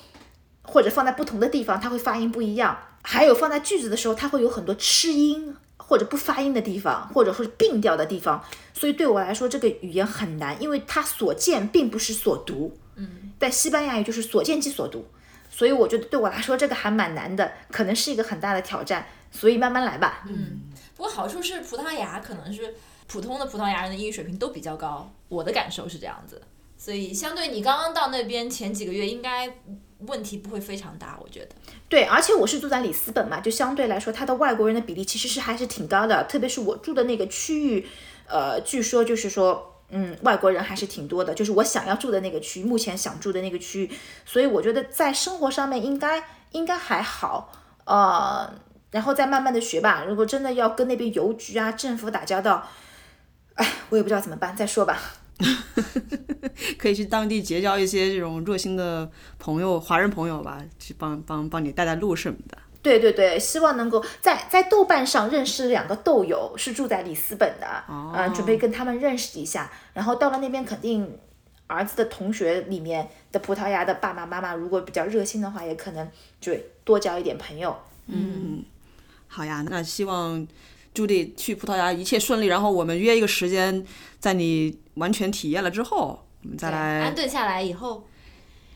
[0.62, 2.78] 或者放在不同的地方，它会发音不一样。
[3.03, 8.42] 还有放在句子的时候，它会有很多吃音或者不发音的地方，或者是并调的地方，
[8.72, 12.78] 所以对我来说这个语言很难，因为它所见并不是所读。
[12.94, 15.05] 嗯，在西班牙语就是所见即所读，
[15.50, 20.24] 所以我觉得对我来说这个还蛮难的，可能是一个很大的挑战，所以慢慢来吧。
[20.28, 20.61] 嗯，
[20.94, 22.74] 不过好处是葡萄牙可能是
[23.09, 26.40] 普通的葡萄牙人的英语水平都比较高，我的感受是这样子，
[26.78, 29.48] 所以相对你刚刚到那边前几个月应该
[30.07, 31.48] 问题不会非常大，我觉得。
[31.88, 37.86] 对，而且我是住在里斯本嘛，就相对来说，它的外国人的比例其实是还是挺高的，特别是我住的那个区域，
[38.26, 43.90] 呃，据说就是说，嗯，外国人还是挺多的，就是我想要住的那个区，目前想住的那个区域，
[44.24, 47.53] 所以我觉得在生活上面应该应该还好，
[47.84, 48.53] 呃，
[48.90, 50.05] 然后再慢慢的学吧。
[50.07, 52.66] 如果真的要跟那边邮局啊、政府打交道，
[53.55, 54.98] 哎，我也不知道怎么办，再说吧。
[56.78, 62.59] 可以去当地结交一些这种热心的朋友，华人朋友吧，去帮帮帮你带带路什么的。
[62.83, 69.70] 对对对，希望能够在在豆瓣上认识两个豆友，是住在里斯本的，啊、准备跟他们认识一下。
[69.93, 71.16] 然后到了那边，肯定
[71.68, 76.09] 儿子的同学里面的葡萄牙的爸爸妈妈，如果比较热心的话，也可能
[76.41, 76.53] 就
[76.83, 77.76] 多交一点朋友。
[78.09, 78.64] 嗯
[79.28, 80.45] 好呀，那希望
[80.95, 83.84] 朱莉去葡萄牙一切顺利，然后我们约一个时间，
[84.18, 88.07] 在你完全体验了之后，我们再来安顿下来以后，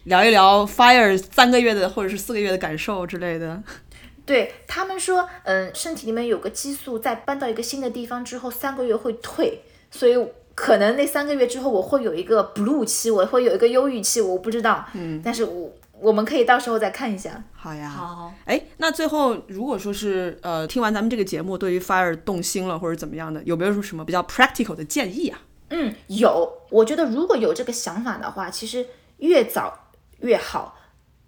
[0.04, 3.62] 聊一聊 Fire 三个月的或者是四个月的感受之类的。
[4.24, 9.60] 对他们说，嗯，身体里面有个激素，在搬到一个新的地方之后，三个月会退，
[9.90, 10.16] 所以
[10.54, 17.42] 可能那三个月之后，我会有一个 blue 期，我会有一个忧郁期，我不知道，嗯，但是我我们可以到时候再看一下。
[17.52, 25.40] 好呀，好，哎，那最后如果说是呃听完咱们这个节目，对于 Fire 动心了或者怎么样的，有没有什么比较 practical 的建议啊？
[25.70, 28.86] 嗯，有，我觉得如果有这个想法的话，其实
[29.18, 29.90] 越早
[30.20, 30.76] 越好。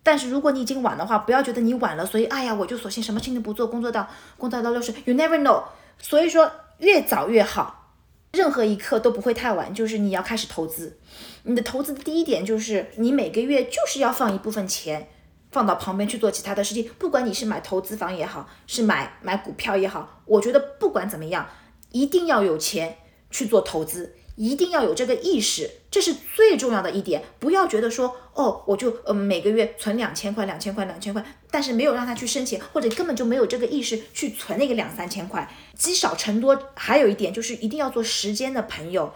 [0.02, 5.64] 但是如果你已经晚的话，不要觉得你晚了，所以哎呀，我就索性什么事情都不做，工作到工作到六十，you never know。
[5.98, 7.90] 所以说越早越好，
[8.32, 10.98] 任何一刻都不会太晚，就是你要开始投资。
[11.44, 15.08] 你的投资的第一点就是你每个月就是要放一部分钱
[15.50, 21.48] 放到旁边去做其他的事情，不管你是买投资房也好，是买买股票也好，我觉得不管怎么样，
[21.92, 22.98] 一定要有钱
[23.30, 24.14] 去做投资。
[24.40, 27.24] 一定要有这个意识，这是最重要的一点。
[27.40, 36.56] 不要觉得说，哦，我就呃每个月存两千块、两千块、两千块，但是没有让他去生钱，或者根本就没有这个意识去存那个两三千块，积少成多。
[36.76, 39.12] 还有一点就是一定要做时间的朋友。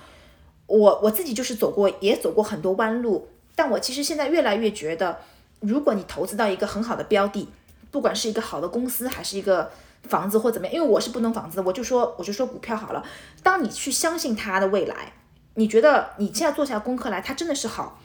[0.78, 5.18] 我我自己就是走过，也走过很多弯路，但我其实现在越来越觉得，
[5.60, 7.48] 如果你投资到一个很好的标的，
[7.90, 9.70] 不管是一个好的公司，还是一个。
[10.08, 10.74] 房子或怎么样？
[10.74, 13.04] 因为我是不弄房子的，我就说我就说股票好了。
[13.40, 15.12] 当你去相信它的未来，
[15.54, 18.00] 你觉得你现在做下功课来，它真的是好，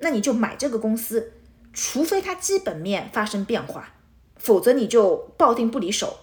[0.00, 1.32] 那你就买这个公司，
[1.72, 3.94] 除非它基本面发生变化，
[4.36, 6.18] 否则你就抱定不离手，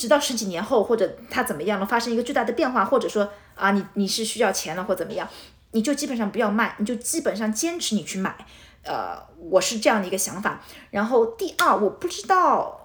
[0.00, 5.28] 直到十几年后或者它怎么样了，发生一个巨大的变化，或者说啊你你是需要钱了或怎么样，
[5.72, 8.34] 你就基本上不要卖，你就基本上坚持你去买。
[8.82, 10.62] 呃，我是这样的一个想法。
[10.90, 12.78] 然后第二，我不知道。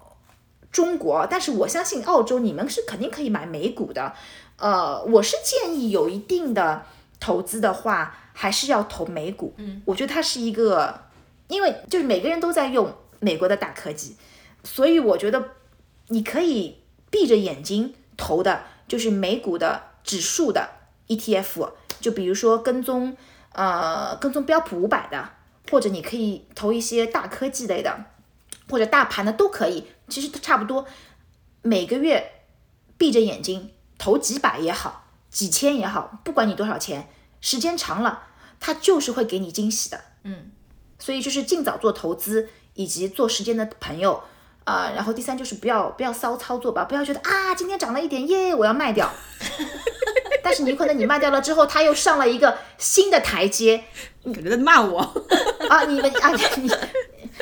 [0.71, 4.11] 中国，但是我相信澳洲，你们是肯定可以买美股的。
[4.57, 6.83] 呃，我是建议有一定的
[7.17, 9.53] 投资的话，还是要投美股。
[9.55, 10.99] 嗯，我觉得它是一个，
[11.47, 14.17] 因为就是每个人都在用美国的大科技，
[14.65, 15.51] 所以我觉得
[16.09, 16.75] 你可以
[17.15, 20.69] 闭着眼睛投的，就是美股的指数的
[21.07, 23.15] ETF，就比如说跟踪
[23.53, 25.29] 呃跟踪标普五百的，
[25.71, 28.07] 或者你可以投一些大科技类的。
[28.67, 30.85] 或者大盘的都可以，其实都差不多。
[31.61, 32.31] 每个月
[32.97, 37.07] 闭着眼睛投几百也好，几千也好，不管你多少钱，
[37.39, 38.23] 时间长了，
[38.59, 40.01] 它就是会给你惊喜的。
[40.23, 40.51] 嗯，
[40.99, 44.23] 所以就是尽早做投资，以及做时间的朋友
[44.65, 44.91] 啊。
[44.93, 49.09] 然后第三就是不要不要骚操作吧，不要觉得啊今天涨了一点耶，我要卖掉。
[50.43, 53.85] 但是你可能你卖掉了之后，它又上了一个新的台阶，
[54.23, 54.99] 你感觉在骂我
[55.69, 55.83] 啊！
[55.85, 56.69] 你们啊你。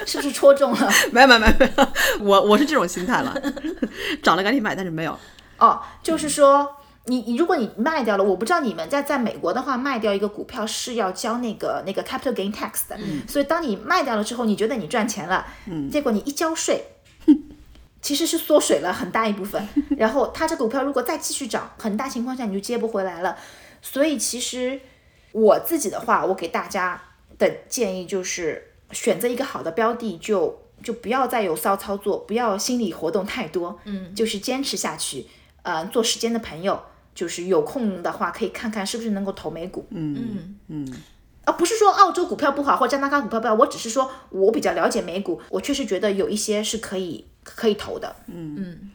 [0.07, 0.91] 是不是戳中了？
[1.11, 1.88] 没有没有没有，
[2.26, 3.32] 我我是这种心态了，
[4.24, 5.15] 涨了赶紧买，但是没有。
[5.59, 6.67] 哦，就是说
[7.05, 12.97] 你你如果你卖掉了，我不知道你们在在美国的话，卖掉一个股票是要交那个那个 capital gain tax 的。
[12.97, 13.21] 嗯。
[13.28, 16.84] 所以当你卖掉了之后，你觉得你赚钱了，嗯，结果你一交税，
[18.04, 19.68] 其实是缩水了很大一部分。
[19.97, 23.36] 然后它这股票如果再继续涨，很大情况下你就接不回来了。
[23.82, 24.80] 所以其实
[25.32, 27.01] 我自己的话，我给大家
[27.39, 28.70] 的建议就是。
[28.91, 35.26] 选择一个好的标的，就就不要再有骚操作，不要心理活动太多，嗯，就是坚持下去。
[35.64, 36.80] 呃，做时间的朋友，
[37.16, 40.93] 就是有空的话可以看看是不是能够投美股，嗯嗯嗯，
[41.45, 48.91] 啊，不是说澳洲股票不好或加拿大股票不好，我只是说我比较了解美股，我确实觉得有一些是可以可以投的，嗯嗯。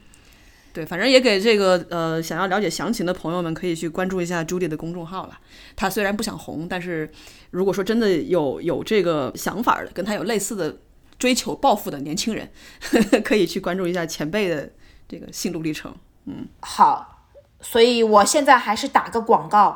[0.71, 5.39] 对，反正也给这个呃想要了解详情的朋友们可以去关注一下朱莉的公众号了。
[5.75, 7.11] 他虽然不想红，但是
[7.49, 10.77] 如果说真的有有这个想法的，跟他有类似的
[11.17, 12.49] 追求抱负的年轻人，
[13.25, 14.69] 可以去关注一下前辈的
[15.07, 15.93] 这个心路历程。
[16.25, 17.25] 嗯，好，
[17.59, 19.75] 所以我现在还是打个广告，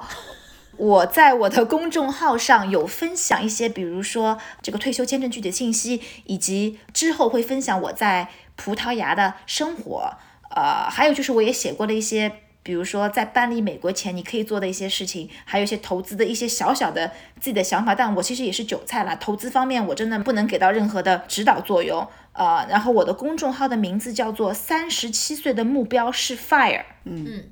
[0.78, 8.30] 我在我的公众号上有分享一些，比如说这个退休签证具体信息，以及之后会分享我在
[8.64, 10.14] 葡萄牙的生活。
[10.55, 17.95] 呃，还有就是我也写过了一些，比如说在搬离美国前你可以做的一些事情，还有一些投资的一些小小的自己的想法。
[17.95, 22.07] 但我其实也是韭菜啦，投资方面我真的不能给到任何的指导作用。
[22.34, 26.86] 呃，然后我的公众号的名字叫做“三十七岁的目标是 Fire”。
[27.05, 27.51] 嗯嗯，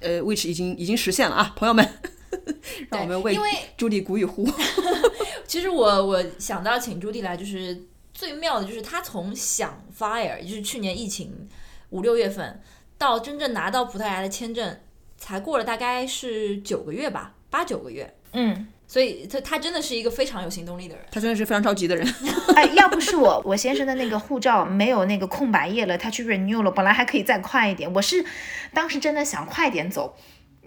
[0.00, 1.88] 呃，which 已经已经实现了啊，朋友们，
[2.90, 3.38] 让我们为
[3.76, 4.48] 朱迪鼓与呼。
[5.46, 7.76] 其实我我想到请朱迪来，就是
[8.14, 11.48] 最妙的就是他从想 Fire，也就是去年疫情。
[11.90, 12.58] 五六月份
[12.96, 14.80] 到真正拿到葡萄牙的签证，
[15.18, 18.14] 才过了大概是九个月吧，八九个月。
[18.32, 21.04] 嗯，所以他他真的是一个非常有行动力的人。
[21.10, 22.14] 他真的是非常着急的人。
[22.56, 27.92] 哎，要不是我我先生的那个护照没有那个空白页了，他去 renew 了，本来还可以再快一点。
[27.92, 28.24] 我是
[28.72, 30.16] 当时真的想快点走，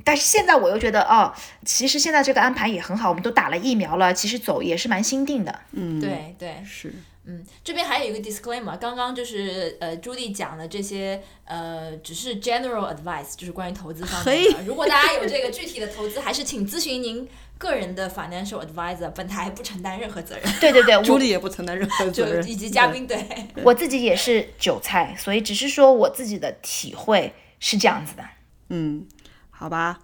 [0.03, 1.33] 但是现在我又觉得哦，
[1.65, 5.61] 其实现在这个安排也很好，我们都打了疫苗了，其实走也是蛮心定的。
[5.71, 6.93] 嗯，对对是。
[7.27, 14.63] 嗯，这边还有一个 disclaimer，刚刚就是呃朱莉讲的这些呃只是 general advice，就是关于投资方面的。
[14.63, 20.43] 如果大家有这个具体的投资，还是请咨询您个人的 financial advisor，本台不承担任何责任。
[20.61, 23.25] 对对对， 朱莉也不承担任何责任，以及嘉宾对。
[23.63, 28.23] 我自己也是韭菜，所以只是说我自己的体会是这样子的。
[28.69, 29.07] 嗯，
[29.49, 29.99] 好吧，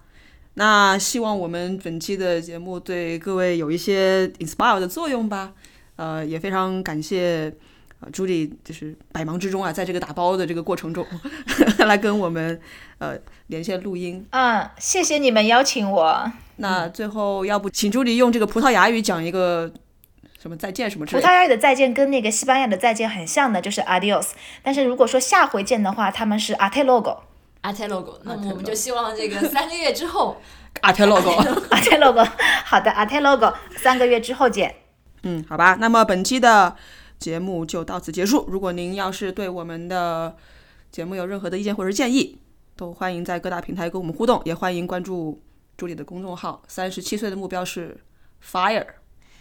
[0.54, 5.52] 那希望我们本期的节目对各位有一些 inspire 的作用吧。
[6.02, 7.48] 呃，也非常感谢
[8.00, 11.06] 啊，朱莉就是百忙之中啊，在这个打包的这个过程中，
[11.86, 12.60] 来跟我们
[12.98, 14.26] 呃连线录音。
[14.30, 16.32] 嗯，谢谢你们邀请我。
[16.56, 19.72] 那最后，要不请朱莉用这个葡萄牙语讲一个
[20.40, 21.28] 什么再见什么之类的？
[21.28, 24.30] 葡萄牙语的再见跟那个西班牙的再见很像的，就是 adios。
[24.64, 27.22] 但是如果说下回见的话，他们是 ate logo。
[27.62, 30.36] ate logo，那么我们就希望这个三个月之后，
[30.82, 31.30] 阿特 logo。
[31.70, 32.26] ate logo，
[32.64, 34.74] 好的，ate logo，三个月之后见。
[35.22, 36.76] 嗯，好吧，那么本期的
[37.18, 38.44] 节目就到此结束。
[38.48, 40.36] 如果您要是对我们的
[40.90, 42.38] 节目有任何的意见或者是建议，
[42.76, 45.40] 都欢迎在各大平台跟我们互动，也欢迎关注
[45.76, 46.62] 朱莉的公众号。
[46.66, 48.00] 三十七岁的目标是
[48.44, 48.86] fire。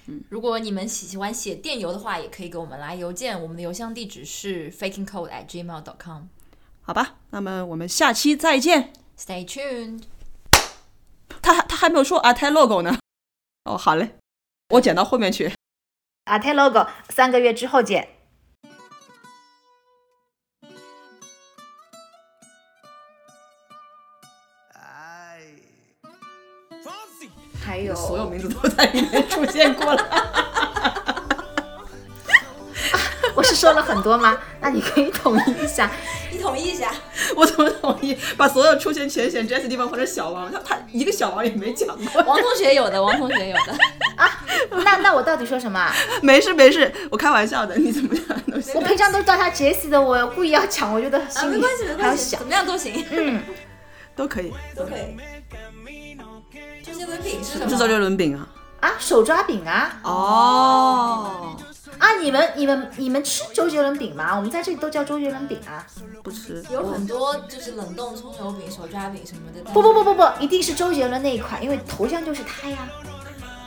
[0.08, 6.24] 嗯如果你们喜欢写电邮的话，也可以给我们来邮件，我们的邮箱地址是 fakingcode at gmail dot com。
[6.82, 8.92] 好吧，那么我们下期再见。
[9.18, 10.02] Stay tuned。
[11.42, 12.98] 他还他还没有说阿泰 logo 呢。
[13.66, 14.16] 哦，好嘞，
[14.70, 15.52] 我剪到后面去。
[16.26, 18.08] Ate logo，三个月之后见。
[27.64, 30.51] 还有所有名字都在里面出现过了。
[33.36, 34.38] 我是说了很多吗？
[34.60, 35.90] 那你可以统一一下。
[36.32, 36.92] 你统一一下。
[37.36, 40.52] 我怎么统一把所有出现全选 Jesse 地方换成小王？
[40.52, 42.22] 他他一个小王也没讲过。
[42.24, 43.74] 王同学有的，王同学有的
[44.16, 44.30] 啊。
[44.84, 45.94] 那那我到底说什么啊？
[46.22, 48.82] 没事没事，我开玩笑的，你怎么样都行我。
[48.82, 52.48] 平常都叫他 Jess 的，我故意要抢，我觉得啊，心里没关系，没还要关系，怎。
[52.48, 53.44] 么样都行，嗯，
[54.16, 54.54] 都可以。
[54.76, 55.18] 都可以。
[56.84, 57.68] 周杰伦饼是什么？
[57.68, 58.48] 制造这轮饼啊。
[58.82, 61.56] 啊，手抓饼啊哦，
[62.02, 62.18] 啊！
[62.20, 64.36] 你们你们你们吃周杰伦饼吗？
[64.36, 65.86] 我们在这里都叫周杰伦饼啊。
[66.24, 66.64] 不吃。
[66.72, 69.62] 有很多就是冷冻葱油饼、手抓饼什么的。
[69.72, 72.90] 不不不不不，一定是周杰伦那一款，因为头像就是他呀，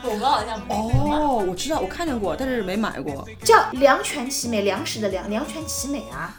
[0.03, 0.61] 我们好像。
[0.69, 3.25] 哦，我知道，我看见过，但是没买过。
[3.45, 6.35] 叫良全其美，粮食的粮，两全其美啊。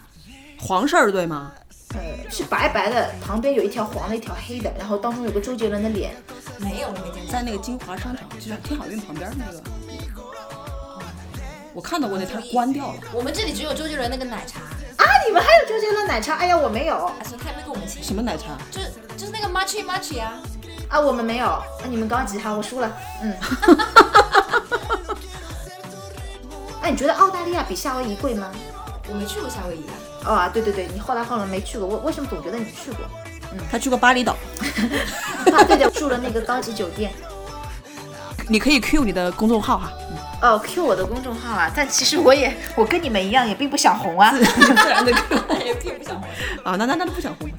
[0.59, 1.53] 黄事儿对吗？
[1.93, 6.13] 呃，是白白的，旁边有一条黄的，一条黑的，然后当中有个周杰伦的脸。
[6.59, 7.31] 没有，我没见过。
[7.31, 9.63] 在那个金华商场，就是天好运旁边那个。
[11.75, 16.35] 我看到过那摊关掉了，我们这里只有周杰伦那个奶茶，啊，你们还有周杰伦奶茶？
[16.35, 17.11] 哎呀，我没有啊
[17.43, 18.57] 他也没给我们钱，什么奶茶？
[18.71, 20.39] 就是就是那个 Machi Machi 啊。
[20.87, 21.47] 啊，我们没有。
[21.47, 22.89] 啊，你们高级哈，我输了。
[23.21, 23.33] 嗯。
[26.81, 28.49] 哎，你觉得澳大利亚比夏威夷贵吗？
[29.09, 29.93] 我没去过夏威夷啊。
[30.27, 33.05] 哦啊，对对对，你后来后来没去过，我为什么总觉得你去过？
[33.51, 34.37] 嗯他去过巴厘岛，
[35.51, 37.11] 啊，对的，住了那个高级酒店。
[38.47, 39.91] 你可以 Q 你的公众号哈，
[40.41, 44.31] 哦，Q 我的公众号啊，但其实我也我跟你们一样，也并不想红啊。
[44.31, 46.29] 自然的 Q 也并不想红。
[46.63, 47.49] 啊，那那那不想红。